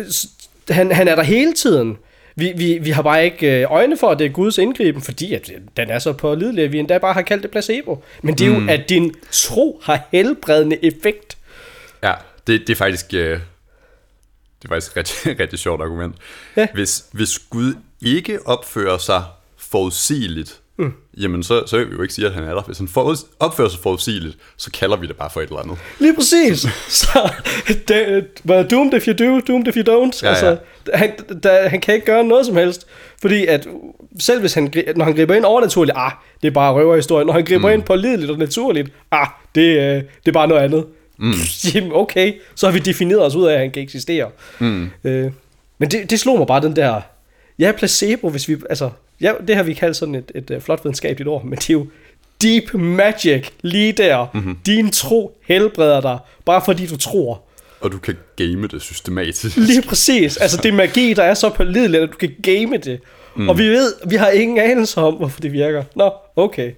[0.68, 1.96] han, han er der hele tiden.
[2.38, 5.34] Vi, vi, vi har bare ikke øh, øjne for, at det er Guds indgriben, fordi
[5.34, 8.02] at den er så pålidelig, at vi endda bare har kaldt det placebo.
[8.22, 8.66] Men det er mm.
[8.66, 11.38] jo, at din tro har helbredende effekt.
[12.02, 12.12] Ja,
[12.46, 13.14] det, det er faktisk...
[13.14, 13.40] Øh,
[14.62, 16.16] det er faktisk et rigtig, rigtig sjovt argument.
[16.56, 16.66] Ja.
[16.74, 19.24] Hvis, hvis Gud ikke opfører sig
[19.56, 20.65] forudsigeligt, mm.
[21.16, 22.62] Jamen så, så vil vi jo ikke sige, at han er der.
[22.62, 25.78] Hvis han for, opfører sig forudsigeligt, så kalder vi det bare for et eller andet.
[25.98, 26.66] Lige præcis.
[27.02, 27.32] så,
[27.88, 30.20] det, doomed if you do, doomed if you don't.
[30.22, 30.46] Ja, altså,
[30.92, 30.96] ja.
[30.96, 31.10] Han,
[31.42, 32.86] da, han kan ikke gøre noget som helst,
[33.20, 33.68] fordi at
[34.20, 36.12] selv hvis han, når han griber ind overnaturligt, ah,
[36.42, 37.24] det er bare røverhistorie.
[37.24, 37.74] Når han griber mm.
[37.74, 40.84] ind på lideligt og naturligt, ah, det, øh, det er bare noget andet.
[41.18, 41.32] Mm.
[41.74, 44.30] Jamen, okay, så har vi defineret os ud af, at han kan eksistere.
[44.58, 44.90] Mm.
[45.04, 45.30] Øh,
[45.78, 47.00] men det, det slog mig bare, den der,
[47.58, 48.90] ja, placebo, hvis vi, altså,
[49.20, 51.74] ja, det har vi kaldt sådan et, et, et flot videnskabeligt ord, men det er
[51.74, 51.86] jo
[52.42, 54.26] deep magic lige der.
[54.34, 54.58] Mm-hmm.
[54.66, 57.42] Din tro helbreder dig, bare fordi du tror.
[57.80, 59.56] Og du kan game det systematisk.
[59.56, 60.36] Lige præcis.
[60.36, 63.00] Altså det er magi, der er så pålideligt, at du kan game det.
[63.36, 63.48] Mm.
[63.48, 65.84] Og vi ved, vi har ingen anelse om, hvorfor det virker.
[65.96, 66.72] Nå, okay.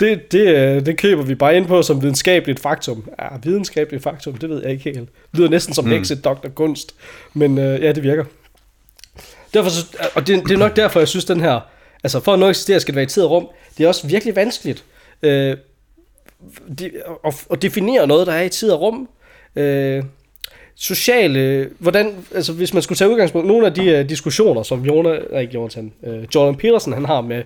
[0.00, 3.04] Det, det, øh, det køber vi bare ind på som videnskabeligt faktum.
[3.22, 4.98] Ja, videnskabeligt faktum, det ved jeg ikke helt.
[4.98, 5.08] Det
[5.38, 5.92] lyder næsten som mm.
[5.92, 6.48] Exit Dr.
[6.48, 6.94] Gunst.
[7.34, 8.24] Men øh, ja, det virker.
[9.54, 9.70] Derfor,
[10.14, 11.60] og det, det er nok derfor, jeg synes, den her...
[12.04, 13.48] Altså, for at noget eksisterer, skal det være i tid og rum.
[13.78, 14.84] Det er også virkelig vanskeligt.
[15.22, 15.56] Øh,
[16.78, 16.90] de,
[17.26, 19.08] at, at definere noget, der er i tid og rum.
[19.56, 20.04] Øh,
[20.74, 25.22] sociale, hvordan, altså hvis man skulle tage udgangspunkt, nogle af de uh, diskussioner, som Jonas,
[25.40, 27.42] ikke Jonathan, uh, Jordan Peterson, han har med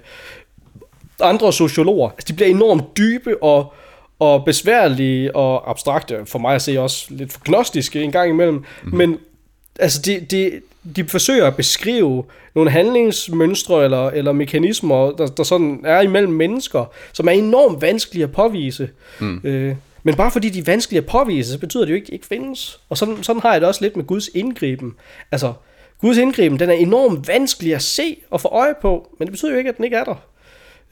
[1.20, 3.72] andre sociologer, altså de bliver enormt dybe og,
[4.18, 8.64] og besværlige og abstrakte, for mig at se også lidt for gnostiske en gang imellem,
[8.84, 8.96] mm.
[8.96, 9.18] men
[9.78, 10.60] altså de, de,
[10.96, 12.24] de forsøger at beskrive
[12.54, 18.24] nogle handlingsmønstre eller, eller mekanismer, der, der sådan er imellem mennesker, som er enormt vanskelige
[18.24, 18.88] at påvise.
[19.20, 19.40] Mm.
[19.44, 22.08] Øh, men bare fordi de er vanskelige at påvise, så betyder det jo ikke, at
[22.08, 22.80] de ikke findes.
[22.88, 24.94] Og sådan, sådan har jeg det også lidt med Guds indgriben.
[25.32, 25.52] Altså,
[26.00, 29.52] Guds indgriben, den er enormt vanskelig at se og få øje på, men det betyder
[29.52, 30.14] jo ikke, at den ikke er der.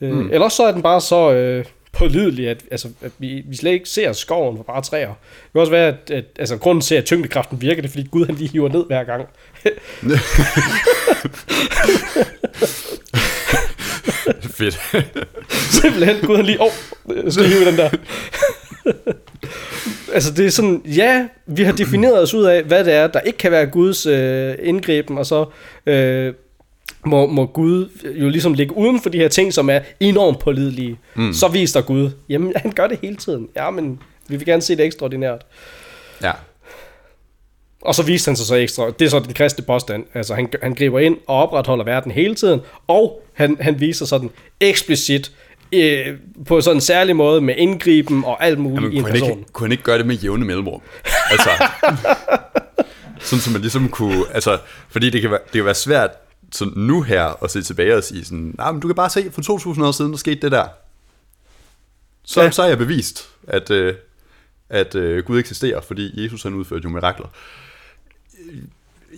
[0.01, 0.29] Øh, mm.
[0.31, 1.65] Ellers så er den bare så øh,
[1.97, 5.07] pålidelig, at, altså, at vi, vi slet ikke ser skoven for bare træer.
[5.07, 8.07] Det kan også være, at, at altså, grunden til, at tyngdekraften virker, det er, fordi
[8.11, 9.27] Gud han lige hiver ned hver gang.
[14.57, 14.79] Fedt.
[15.81, 16.67] Simpelthen, Gud han lige, åh,
[17.05, 17.89] oh, skal hive den der.
[20.13, 23.19] altså det er sådan, ja, vi har defineret os ud af, hvad det er, der
[23.19, 25.45] ikke kan være Guds øh, indgriben, og så
[25.85, 26.33] øh,
[27.05, 30.99] må, må Gud jo ligesom ligge uden for de her ting, som er enormt pålidelige.
[31.15, 31.33] Mm.
[31.33, 33.47] Så viser Gud, jamen han gør det hele tiden.
[33.55, 35.45] Ja, men vi vil gerne se det ekstraordinært.
[36.23, 36.31] Ja.
[37.81, 40.49] Og så viste han sig så ekstra, det er så den kristne påstand, altså han,
[40.63, 44.29] han griber ind og opretholder verden hele tiden, og han, han viser sådan
[44.59, 45.31] eksplicit,
[45.71, 46.07] øh,
[46.47, 49.39] på sådan en særlig måde med indgriben og alt muligt Jamen, i en person.
[49.39, 50.81] Ikke, kunne han ikke gøre det med jævne mellemrum?
[51.31, 51.49] Altså,
[53.29, 54.57] sådan som man ligesom kunne, altså,
[54.89, 56.09] fordi det kan være, det kan være svært
[56.51, 59.31] så nu her at se tilbage og sige sådan, nej, men du kan bare se,
[59.31, 60.67] for 2000 år siden, der skete det der.
[62.23, 62.51] Så, ja.
[62.51, 63.95] så er jeg bevist, at, øh,
[64.69, 67.27] at øh, Gud eksisterer, fordi Jesus han udførte jo mirakler.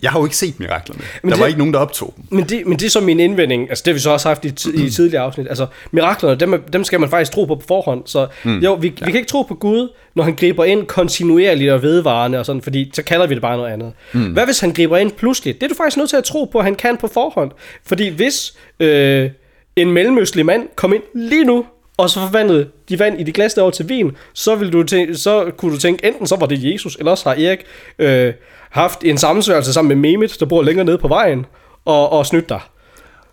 [0.02, 1.00] Jeg har jo ikke set miraklerne.
[1.22, 2.24] Men der det, var ikke nogen, der optog dem.
[2.30, 3.68] Men det, men det er så min indvending.
[3.68, 5.46] Altså det har vi så også haft i, i tidligere afsnit.
[5.48, 8.02] Altså miraklerne, dem, dem skal man faktisk tro på på forhånd.
[8.06, 8.58] Så mm.
[8.58, 9.04] jo, vi, ja.
[9.06, 12.62] vi kan ikke tro på Gud, når han griber ind kontinuerligt og vedvarende og sådan,
[12.62, 13.92] fordi så kalder vi det bare noget andet.
[14.12, 14.32] Mm.
[14.32, 15.54] Hvad hvis han griber ind pludselig?
[15.54, 17.50] Det er du faktisk nødt til at tro på, at han kan på forhånd.
[17.86, 19.30] Fordi hvis øh,
[19.76, 21.64] en mellemøstlig mand kom ind lige nu
[22.02, 25.14] og så forvandlede de vand i de glas derovre til vin, så, vil du tænke,
[25.14, 27.60] så kunne du tænke, enten så var det Jesus, eller også har Erik
[27.98, 28.34] øh,
[28.70, 31.46] haft en sammensværelse sammen med Mehmet, der bor længere nede på vejen,
[31.84, 32.60] og, og snydt dig.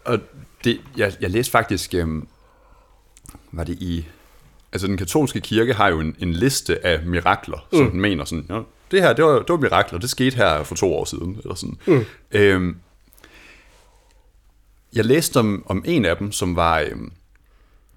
[0.05, 0.20] Og
[0.63, 2.07] det, jeg, jeg læste faktisk, øh,
[3.51, 4.05] var det i,
[4.72, 7.78] altså den katolske kirke har jo en, en liste af mirakler, mm.
[7.78, 8.59] som den mener sådan, ja,
[8.91, 11.55] det her, det var, det var mirakler, det skete her for to år siden, eller
[11.55, 11.78] sådan.
[11.86, 12.05] Mm.
[12.32, 12.78] Øhm,
[14.93, 17.11] jeg læste om, om en af dem, som var, øhm,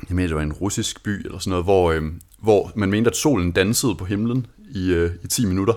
[0.08, 3.10] jeg mener, det var en russisk by, eller sådan noget, hvor, øhm, hvor man mente,
[3.10, 5.74] at solen dansede på himlen i, øh, i 10 minutter.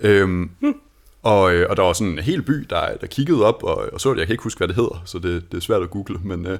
[0.00, 0.74] Øhm, hmm.
[1.22, 4.00] og, øh, og der var sådan en hel by, der, der kiggede op og, og
[4.00, 4.18] så det.
[4.18, 6.18] Jeg kan ikke huske, hvad det hedder, så det, det er svært at google.
[6.24, 6.58] Men, øh,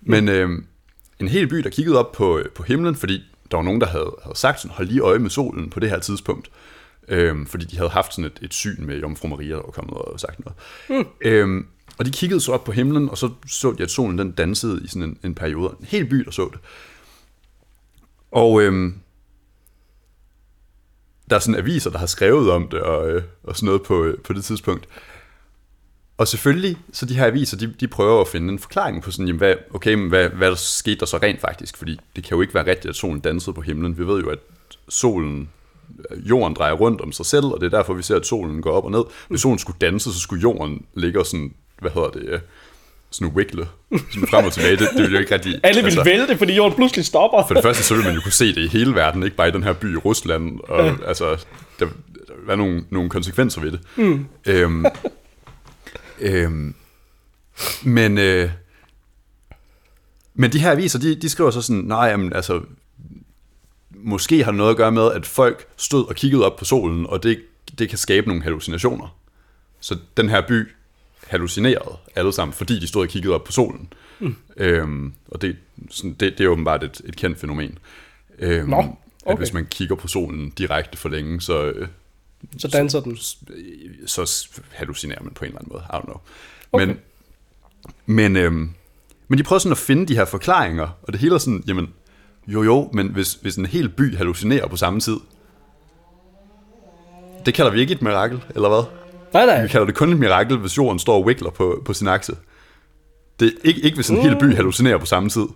[0.00, 0.50] men øh,
[1.20, 4.16] en hel by, der kiggede op på, på himlen, fordi der var nogen, der havde,
[4.22, 6.50] havde sagt sådan, hold lige øje med solen på det her tidspunkt.
[7.08, 9.94] Øhm, fordi de havde haft sådan et, et syn med Jomfru Maria, der var kommet
[9.94, 10.56] og sagt noget.
[10.88, 11.10] Mm.
[11.20, 11.66] Øhm,
[12.00, 14.80] og de kiggede så op på himlen, og så så de, at solen den dansede
[14.84, 15.74] i sådan en, en periode.
[15.80, 16.60] En hel by, der så det.
[18.30, 18.94] Og øhm,
[21.30, 24.04] der er sådan aviser, der har skrevet om det, og, øh, og sådan noget på,
[24.04, 24.88] øh, på det tidspunkt.
[26.18, 29.26] Og selvfølgelig, så de her aviser, de, de prøver at finde en forklaring på sådan,
[29.26, 31.76] jamen hvad, okay, men hvad, hvad der skete der så rent faktisk?
[31.76, 33.98] Fordi det kan jo ikke være rigtigt, at solen dansede på himlen.
[33.98, 34.38] Vi ved jo, at
[34.88, 35.48] solen,
[36.10, 38.62] øh, jorden drejer rundt om sig selv, og det er derfor, vi ser, at solen
[38.62, 39.04] går op og ned.
[39.28, 42.40] Hvis solen skulle danse, så skulle jorden ligge og sådan, hvad hedder det, øh,
[43.10, 43.68] sådan wiggle,
[44.10, 44.76] sådan frem og tilbage.
[44.76, 45.60] Det, det vil jo ikke rigtig...
[45.62, 47.44] Alle vil altså, vælte, fordi jorden pludselig stopper.
[47.46, 49.48] For det første, så vil man jo kunne se det i hele verden, ikke bare
[49.48, 50.60] i den her by i Rusland.
[50.60, 50.94] Og ja.
[51.06, 51.44] altså,
[51.78, 51.86] der,
[52.46, 53.80] der er nogle, nogle konsekvenser ved det.
[53.96, 54.26] Mm.
[54.46, 54.86] Øhm,
[56.20, 56.74] øhm,
[57.82, 58.50] men, øh,
[60.34, 62.60] men de her aviser, de, de skriver så sådan, nej, jamen, altså,
[63.90, 67.06] måske har det noget at gøre med, at folk stod og kiggede op på solen,
[67.06, 67.42] og det,
[67.78, 69.16] det kan skabe nogle hallucinationer.
[69.80, 70.68] Så den her by
[71.30, 73.92] hallucinerede alle sammen, fordi de stod og kiggede op på solen.
[74.18, 74.36] Mm.
[74.56, 75.56] Øhm, og det,
[75.90, 77.78] sådan, det, det er åbenbart et, et kendt fænomen.
[78.38, 78.92] Øhm, Nå, okay.
[79.26, 81.64] At hvis man kigger på solen direkte for længe, så...
[81.64, 81.88] Øh,
[82.58, 83.16] så danser den?
[83.16, 83.36] Så,
[84.06, 85.82] så hallucinerer man på en eller anden måde.
[85.92, 86.20] I don't know.
[86.72, 86.86] Okay.
[86.86, 86.98] Men,
[88.06, 88.70] men, øhm,
[89.28, 91.88] men de prøver sådan at finde de her forklaringer, og det hele er sådan, jamen,
[92.46, 95.16] jo jo, men hvis, hvis en hel by hallucinerer på samme tid,
[97.46, 98.99] det kalder vi ikke et mirakel, eller hvad?
[99.32, 99.62] Nej, nej.
[99.62, 102.32] Vi kalder det kun et mirakel, hvis jorden står og wiggler på, på sin akse.
[103.40, 104.22] Det er ikke, ikke hvis en mm.
[104.22, 105.46] hel by hallucinerer på samme tid.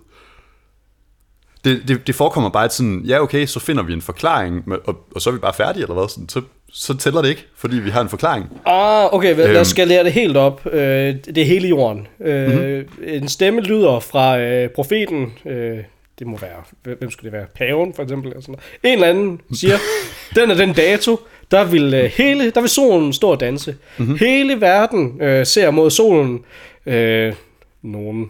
[1.65, 4.95] Det, det, det forekommer bare, at sådan, ja okay, så finder vi en forklaring, og,
[5.15, 6.09] og så er vi bare færdige, eller hvad?
[6.09, 8.45] Sådan, så, så tæller det ikke, fordi vi har en forklaring.
[8.65, 9.87] Ah, okay, lad os øhm.
[9.87, 10.65] lære det helt op.
[10.65, 12.07] Øh, det er hele jorden.
[12.19, 12.85] mm-hmm.
[13.03, 15.77] En stemme lyder fra øh, profeten, øh,
[16.19, 17.47] det må være, hvem skulle det være?
[17.55, 18.93] Paven for eksempel, eller sådan noget.
[18.93, 19.77] En eller anden siger,
[20.35, 21.19] den er den dato,
[21.51, 23.75] der vil, øh, hele, der vil solen stå og danse.
[23.97, 24.17] Mm-hmm.
[24.17, 26.39] Hele verden øh, ser mod solen.
[26.85, 27.33] Øh,
[27.81, 28.29] nogen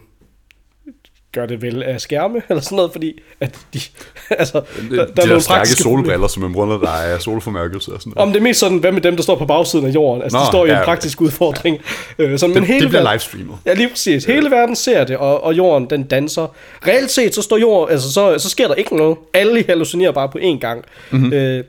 [1.36, 3.80] gør det vel af skærme, eller sådan noget, fordi at de,
[4.30, 8.00] altså, der, der de er der stærke solbriller, som man bruger, der er solformørkelse og
[8.00, 8.26] sådan noget.
[8.26, 10.22] Om det er mest sådan, hvad med dem, der står på bagsiden af jorden?
[10.22, 11.78] Altså, Nå, de står i ja, en praktisk udfordring.
[12.18, 12.24] Ja.
[12.24, 13.56] Øh, sådan, det, men hele det bliver livestreamet.
[13.66, 14.24] Ja, lige præcis.
[14.24, 16.54] Hele verden ser det, og, og jorden, den danser.
[16.86, 19.16] Reelt set, så står jorden, altså, så, så sker der ikke noget.
[19.34, 20.84] Alle hallucinerer bare på én gang.
[21.10, 21.32] Mm-hmm.
[21.32, 21.64] Øh,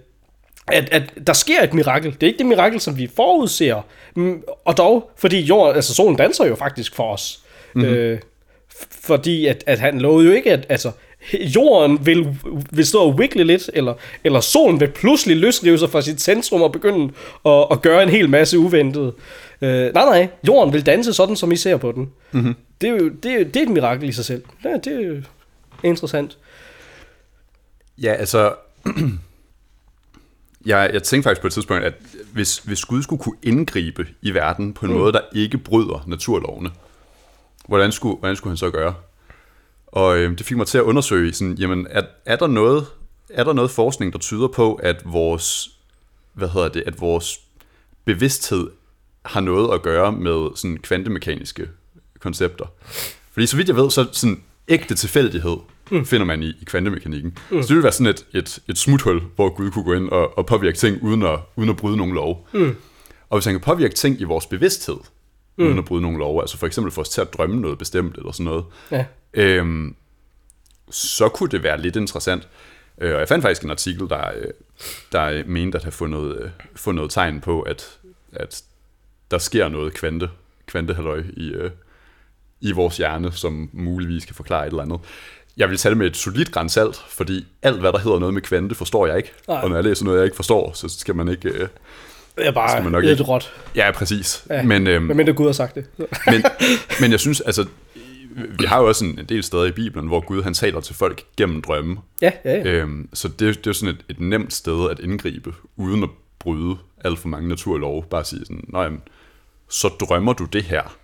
[0.68, 2.11] at, at der sker et mirakel.
[2.13, 3.82] Det er ikke det mirakel, som vi forudser.
[4.15, 7.39] Mm, og dog, fordi jorden, altså solen danser jo faktisk for os.
[7.74, 7.93] Mm-hmm.
[7.93, 8.20] Øh,
[8.91, 10.91] fordi at, at han lovede jo ikke, at altså,
[11.34, 12.38] jorden vil,
[12.72, 13.93] vil stå og wiggle lidt, eller,
[14.24, 17.13] eller solen vil pludselig løsrive sig fra sit centrum og begynde
[17.45, 19.13] at, at gøre en hel masse uventet.
[19.61, 22.11] Øh, nej, nej, jorden vil danse sådan, som I ser på den.
[22.32, 22.55] Mm-hmm.
[22.82, 24.43] Det, er jo, det, er, det er et mirakel i sig selv.
[24.63, 25.15] Ja, det er jo
[25.84, 26.38] interessant.
[27.97, 28.53] Ja, altså...
[30.68, 31.93] jeg, jeg tænkte faktisk på et tidspunkt, at
[32.34, 34.97] hvis, hvis Gud skulle kunne indgribe i verden på en mm.
[34.97, 36.72] måde, der ikke bryder naturlovene,
[37.68, 38.93] hvordan skulle, hvordan skulle han så gøre?
[39.88, 42.86] Og øh, det fik mig til at undersøge, sådan, jamen, er, er, der noget,
[43.30, 45.70] er der noget forskning, der tyder på, at vores,
[46.34, 47.39] hvad hedder det, at vores
[48.05, 48.70] bevidsthed
[49.26, 51.70] har noget at gøre med sådan kvantemekaniske
[52.20, 52.65] koncepter?
[53.32, 55.57] Fordi så vidt jeg ved, så sådan ægte tilfældighed
[55.91, 56.05] mm.
[56.05, 57.38] finder man i, i kvantemekanikken.
[57.51, 57.61] Mm.
[57.61, 60.38] Så det vil være sådan et, et, et smuthul, hvor Gud kunne gå ind og,
[60.38, 62.47] og påvirke ting, uden at, uden at bryde nogen lov.
[62.53, 62.75] Mm.
[63.29, 64.97] Og hvis han kan påvirke ting i vores bevidsthed,
[65.57, 65.65] mm.
[65.65, 68.17] uden at bryde nogen lov, altså for eksempel få os til at drømme noget bestemt,
[68.17, 69.05] eller sådan noget, ja.
[69.33, 69.95] øhm,
[70.89, 72.47] så kunne det være lidt interessant.
[73.01, 74.47] Øh, og jeg fandt faktisk en artikel, der, øh,
[75.11, 77.99] der mente at have fundet, øh, fundet tegn på, at,
[78.33, 78.63] at
[79.31, 80.29] der sker noget kvante,
[80.65, 81.53] kvantehalløj i,
[82.61, 84.99] i vores hjerne, som muligvis kan forklare et eller andet.
[85.57, 88.41] Jeg vil tage det med et solidt grænsalt, fordi alt, hvad der hedder noget med
[88.41, 89.31] kvante, forstår jeg ikke.
[89.47, 89.61] Nej.
[89.63, 91.49] Og når jeg læser noget, jeg ikke forstår, så skal man ikke...
[91.49, 91.67] Øh,
[92.37, 93.31] er bare man nok lidt ikke.
[93.31, 93.53] råt.
[93.75, 94.45] Ja, præcis.
[94.49, 95.85] Ja, men, øhm, men mindre Gud har sagt det.
[96.31, 96.43] men,
[97.01, 97.65] men jeg synes, altså,
[98.59, 100.95] vi har jo også en, en del steder i Bibelen, hvor Gud han taler til
[100.95, 101.97] folk gennem drømme.
[102.21, 102.63] Ja, ja, ja.
[102.63, 106.77] Øhm, så det, det er sådan et, et nemt sted at indgribe, uden at bryde
[107.05, 108.03] alt for mange naturlove.
[108.09, 108.89] Bare sige sådan, nej,
[109.69, 110.97] så drømmer du det her.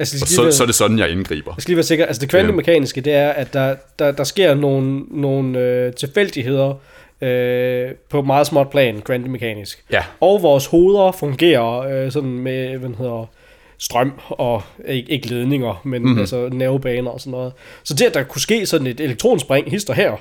[0.00, 1.52] Altså, og så, være, så er det sådan, jeg indgriber.
[1.56, 2.06] Jeg skal lige være sikker.
[2.06, 6.74] Altså det kvantemekaniske, det er, at der, der, der sker nogle, nogle øh, tilfældigheder
[7.20, 9.84] øh, på meget småt plan, kvantemekanisk.
[9.92, 10.02] Ja.
[10.20, 13.30] Og vores hoveder fungerer øh, sådan med, hvad hedder,
[13.78, 16.08] strøm og ikke, ikke ledninger, men Mhm.
[16.08, 16.20] mm-hmm.
[16.20, 17.52] altså nervebaner og sådan noget.
[17.84, 20.12] Så det, at der kunne ske sådan et elektronspring hister her,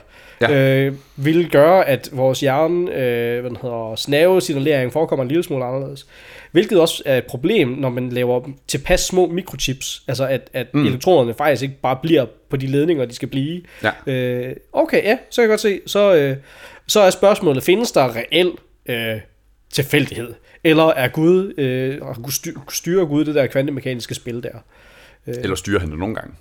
[0.41, 0.51] Ja.
[0.51, 5.65] øh, ville gøre, at vores hjerne, øh, hvad den hedder, snavesignalering forekommer en lille smule
[5.65, 6.07] anderledes.
[6.51, 10.03] Hvilket også er et problem, når man laver tilpas små mikrochips.
[10.07, 10.85] Altså at, at Mm.
[10.85, 13.61] elektronerne faktisk ikke bare bliver på de ledninger, de skal blive.
[13.83, 13.91] Ja.
[14.13, 15.79] Øh, okay, ja, så kan jeg godt se.
[15.85, 16.37] Så, øh,
[16.87, 18.51] så er spørgsmålet, findes der reel
[18.89, 19.19] øh,
[19.73, 20.33] tilfældighed?
[20.69, 21.97] Eller er Gud, øh,
[22.69, 24.49] styrer Gud det der kvantemekaniske spil der?
[25.27, 26.33] Eller styrer han det nogle gange?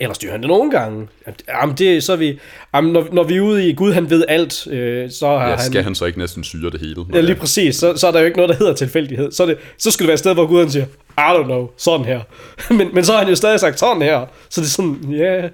[0.00, 1.08] Eller styrer han det nogle gange?
[1.48, 2.40] Jamen, det, så er vi,
[2.74, 5.56] jamen, når, når vi er ude i, Gud han ved alt, øh, så har Ja,
[5.56, 5.70] han...
[5.70, 7.04] skal han så ikke næsten styre det hele?
[7.14, 7.76] Ja, lige præcis.
[7.76, 9.32] Så, så er der jo ikke noget, der hedder tilfældighed.
[9.32, 10.84] Så, det, så skulle det være et sted, hvor Gud han siger,
[11.18, 12.20] I don't know, sådan her.
[12.78, 14.26] men, men så har han jo stadig sagt sådan her.
[14.48, 15.40] Så det er sådan, ja...
[15.40, 15.50] Yeah.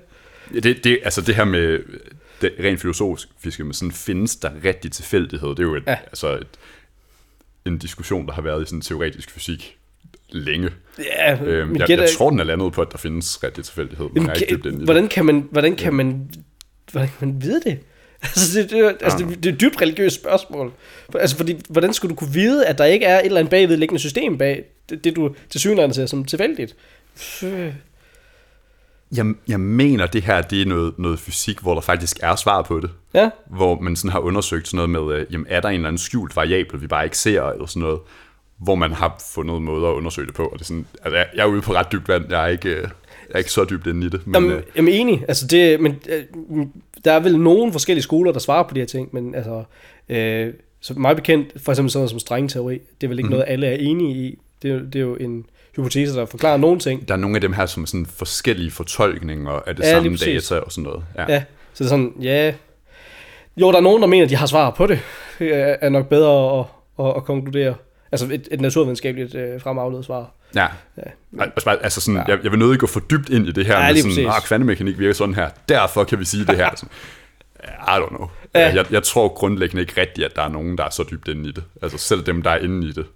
[0.54, 1.78] Ja, det, det, altså det her med
[2.40, 5.48] det rent filosofiske, med sådan, findes der rigtig tilfældighed?
[5.48, 5.82] Det er jo et.
[5.86, 5.96] Ja.
[6.06, 6.46] altså et,
[7.66, 9.76] en diskussion, der har været i sådan teoretisk fysik
[10.30, 10.70] længe.
[10.98, 14.06] Ja, Øhm, jeg, gætter- jeg tror, den er landet på, at der findes rigtig tilfældighed.
[14.14, 14.72] Men jeg er ikke det.
[14.74, 16.30] hvordan kan man, hvordan kan man,
[16.92, 17.78] hvordan kan man vide det?
[18.22, 20.72] Altså, det, det, er- altså, det, det er et dybt religiøst spørgsmål.
[21.14, 24.00] Altså, fordi, hvordan skulle du kunne vide, at der ikke er et eller andet bagvedliggende
[24.00, 26.74] system bag det, det du til synligheden ser som tilfældigt?
[29.16, 32.62] Jeg, jeg mener, det her det er noget, noget fysik, hvor der faktisk er svar
[32.62, 32.90] på det.
[33.14, 35.88] Ja, Hvor man sådan har undersøgt sådan noget med, øh, jamen, er der en eller
[35.88, 37.98] anden skjult variabel, vi bare ikke ser, eller sådan noget,
[38.58, 40.42] hvor man har fundet måder at undersøge det på.
[40.46, 42.46] Og det er sådan, altså, jeg, jeg er ude på ret dybt vand, jeg er
[42.48, 42.88] ikke, øh, jeg
[43.34, 44.26] er ikke så dybt inde i det.
[44.26, 45.24] Men, Jamen, øh, jeg er enig.
[45.28, 46.22] Altså det, men, øh,
[47.04, 49.64] der er vel nogle forskellige skoler, der svarer på de her ting, men altså,
[50.08, 53.32] øh, så meget bekendt, for eksempel sådan noget som stringteori, det er vel ikke Mhm.
[53.32, 53.38] mm.
[53.38, 54.38] noget, alle er enige i.
[54.62, 55.46] Det, det er jo en
[55.76, 57.08] hypotese, der forklarer nogle ting.
[57.08, 60.16] der er nogle af dem her, som er sådan forskellige fortolkninger af det Ja, samme
[60.16, 61.04] data og sådan noget.
[61.16, 61.24] Ja.
[61.32, 61.42] Ja,
[61.74, 62.54] så det er sådan, ja...
[63.56, 64.98] Jo, der er nogen, der mener, at de har svar på det.
[65.40, 66.66] Er nok bedre at,
[67.06, 67.74] at, at konkludere.
[68.12, 70.30] Altså et, et naturvidenskabeligt øh, fremavlet svar.
[70.54, 70.66] ja.
[70.96, 71.02] Ja.
[71.40, 72.32] Altså, altså sådan, Ja.
[72.34, 74.42] jeg, jeg vil nødig gå for dybt ind i det her, Ja, med sådan, ah,
[74.42, 76.70] kvantemekanik virker sådan her, derfor kan vi sige det her.
[76.76, 76.90] Sådan,
[77.64, 78.28] I don't know.
[78.54, 78.60] Ja.
[78.60, 78.74] Ja.
[78.74, 81.48] Jeg, jeg tror grundlæggende ikke rigtigt, at der er nogen, der er så dybt inde
[81.48, 81.64] i det.
[81.82, 83.06] Altså selv dem, der er inde i det.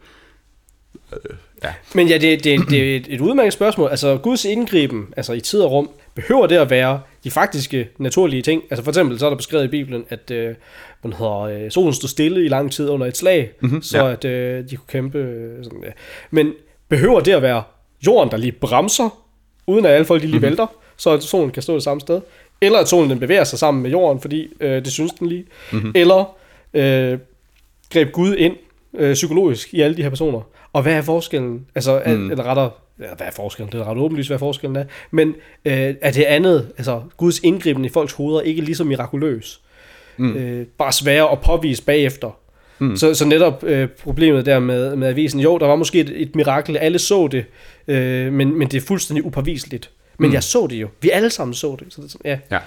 [1.64, 1.68] Ja.
[1.94, 3.90] Men ja, det, det, det er et, et udmærket spørgsmål.
[3.90, 8.42] Altså, Guds indgriben, altså i tid og rum, behøver det at være de faktiske, naturlige
[8.42, 8.62] ting?
[8.70, 10.54] Altså for eksempel, så er der beskrevet i Bibelen, at øh,
[11.02, 14.12] man hedder, øh, solen stod stille i lang tid under et slag, mm-hmm, så ja.
[14.12, 15.18] at øh, de kunne kæmpe.
[15.18, 15.90] Øh, sådan, ja.
[16.30, 16.52] Men
[16.88, 17.62] behøver det at være
[18.06, 19.22] jorden, der lige bremser,
[19.66, 20.46] uden at alle folk de lige mm-hmm.
[20.46, 22.20] vælter, så at solen kan stå det samme sted?
[22.60, 25.44] Eller at solen den bevæger sig sammen med jorden, fordi øh, det synes den lige?
[25.72, 25.92] Mm-hmm.
[25.94, 26.36] Eller
[26.74, 27.18] øh,
[27.92, 28.56] greb Gud ind
[28.94, 30.40] øh, psykologisk i alle de her personer.
[30.72, 31.66] Og hvad er forskellen?
[31.74, 32.12] Altså, mm.
[32.12, 32.30] Mm.
[32.30, 33.72] eller rettere, ja, hvad er forskellen?
[33.72, 34.84] Det er ret åbenlyst, hvad forskellen er.
[35.10, 35.28] Men
[35.64, 39.60] øh, er det andet, altså Guds indgriben i folks hoveder, ikke lige så mirakuløs?
[40.16, 40.36] Mm.
[40.36, 42.30] Øh, bare sværere at påvise bagefter.
[42.78, 42.96] Mm.
[42.96, 46.36] Så, så netop øh, problemet der med, med avisen, jo, der var måske et, et
[46.36, 47.44] mirakel, alle så det,
[47.88, 49.90] øh, men, men det er fuldstændig upåviseligt.
[50.18, 50.34] Men mm.
[50.34, 50.88] jeg så det jo.
[51.00, 51.86] Vi alle sammen så det.
[51.94, 52.38] Så det ja.
[52.50, 52.58] Ja.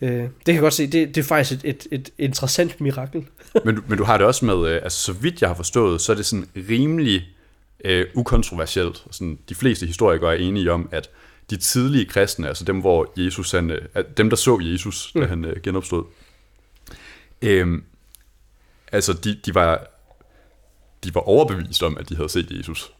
[0.00, 0.86] Øh, det kan jeg godt se.
[0.86, 3.24] Det, det er faktisk et, et, et interessant mirakel.
[3.64, 6.00] Men, du- men du har det også med, øh, altså så vidt jeg har forstået,
[6.00, 7.22] så er det sådan rimelig
[7.84, 9.04] øh, ukontroversielt.
[9.10, 11.10] Sådan, de fleste historikere er enige om, at
[11.50, 15.20] de tidlige kristne, altså dem, hvor Jesus, han, øh, dem der så Jesus, mm.
[15.20, 16.04] da han øh, genopstod,
[17.42, 17.82] øh,
[18.92, 19.86] altså de, de, var,
[21.04, 22.92] de var overbevist om, at de havde set Jesus.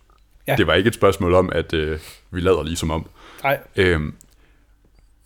[0.46, 0.56] Ja.
[0.56, 3.08] Det var ikke et spørgsmål om, at øh, vi lader ligesom om.
[3.42, 3.60] Nej.
[3.76, 4.14] Øhm,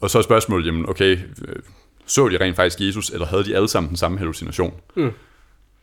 [0.01, 1.57] og så er spørgsmålet, jamen okay, øh,
[2.07, 4.81] så de rent faktisk Jesus, eller havde de alle sammen den samme hallucination?
[4.95, 5.13] Mm.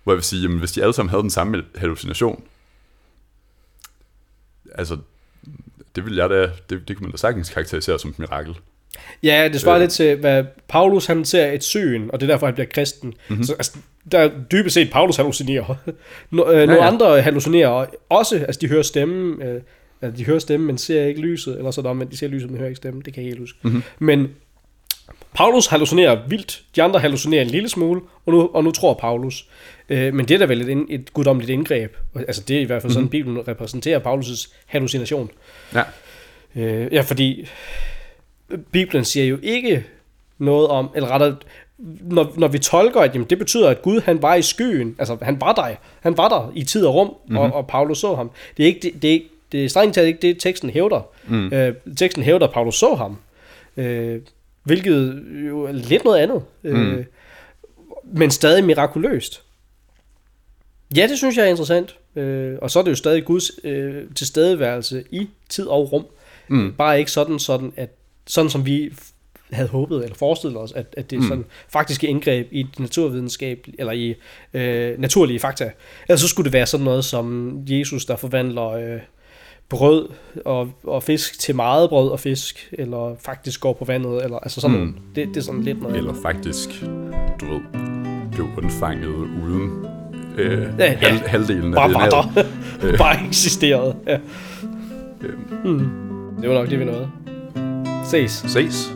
[0.04, 2.44] Hvor jeg vil sige, jamen hvis de alle sammen havde den samme hallucination,
[4.74, 4.98] altså,
[5.96, 8.56] det vil jeg da, det, det kunne man da sagtens karakterisere som et mirakel.
[9.24, 9.82] Ja, det svarer Øh.
[9.82, 13.08] lidt til, hvad Paulus han ser et syn, og det er derfor, han bliver kristen.
[13.08, 13.18] Mhm.
[13.30, 13.44] Mm-hmm.
[13.44, 13.78] Så altså,
[14.12, 15.76] der er dybest set Paulus hallucinerer.
[16.32, 16.88] no, øh, nogle ja.
[16.88, 19.62] andre hallucinerer og også, altså de hører stemmen, øh,
[20.02, 22.58] altså, de hører stemmen, men ser ikke lyset, eller sådan men de ser lyset, men
[22.58, 23.60] hører ikke stemmen, det kan jeg ikke helt huske.
[23.62, 23.74] Mhm.
[23.74, 24.06] Mm-hmm.
[24.06, 24.30] Men
[25.34, 29.48] Paulus hallucinerer vildt, de andre hallucinerer en lille smule, og nu, og nu tror Paulus.
[29.90, 31.96] Øh, men det er da vel et, ind- et guddommeligt indgreb.
[32.16, 33.10] Altså det er i hvert fald sådan, Mhm.
[33.10, 35.30] Bibelen repræsenterer Paulus' hallucination.
[35.74, 35.84] Ja.
[36.56, 37.48] Øh, ja, fordi
[38.72, 39.84] Bibelen siger jo ikke
[40.38, 41.36] noget om, eller rettere,
[42.02, 45.18] når, når vi tolker, at jamen, det betyder, at Gud han var i skyen, altså
[45.22, 47.38] han var der, han var der i tid og rum, mm-hmm.
[47.38, 48.32] og, og Paulus så ham.
[48.58, 49.20] Det er ikke det, det, er
[49.52, 51.08] det er strengt taget ikke det, teksten hævder.
[51.28, 51.54] Mm.
[51.54, 53.18] Øh, teksten hævder, at Paulus så ham,
[53.78, 54.20] øh,
[54.64, 57.06] hvilket jo er lidt noget andet, øh, Mm.
[58.04, 59.43] men stadig mirakuløst.
[60.98, 61.96] Ja, det synes jeg er interessant.
[62.16, 66.06] Øh, og så er det jo stadig Guds øh, tilstedeværelse i tid og rum.
[66.48, 66.74] Mm.
[66.78, 67.90] Bare ikke sådan, sådan, at,
[68.28, 68.94] sådan som vi
[69.52, 71.28] havde håbet eller forestillet os, at, at det er Mm.
[71.28, 74.16] sådan faktiske indgreb i naturvidenskab eller i
[74.54, 75.72] øh, naturlige fakta.
[76.10, 79.00] Ellers så skulle det være sådan noget som Jesus, der forvandler øh,
[79.70, 80.10] brød
[80.46, 84.62] og, og fisk til meget brød og fisk, eller faktisk går på vandet, eller altså
[84.62, 84.96] sådan mm.
[85.16, 85.98] det, det er sådan lidt noget.
[85.98, 86.70] Eller faktisk,
[87.42, 87.62] du ved,
[88.32, 89.08] blev undfanget
[89.44, 89.93] uden
[90.38, 90.98] øh, Ja, ja, ja.
[91.08, 92.46] Hal, halvdelen af Bare det var net.
[92.92, 92.98] der.
[92.98, 93.96] Bare eksisterede.
[94.08, 94.18] Ja.
[95.22, 95.72] Øhm.
[95.72, 95.90] Mm.
[96.42, 97.10] Det var nok det, vi nåede.
[98.06, 98.32] Ses.
[98.48, 98.94] Ses.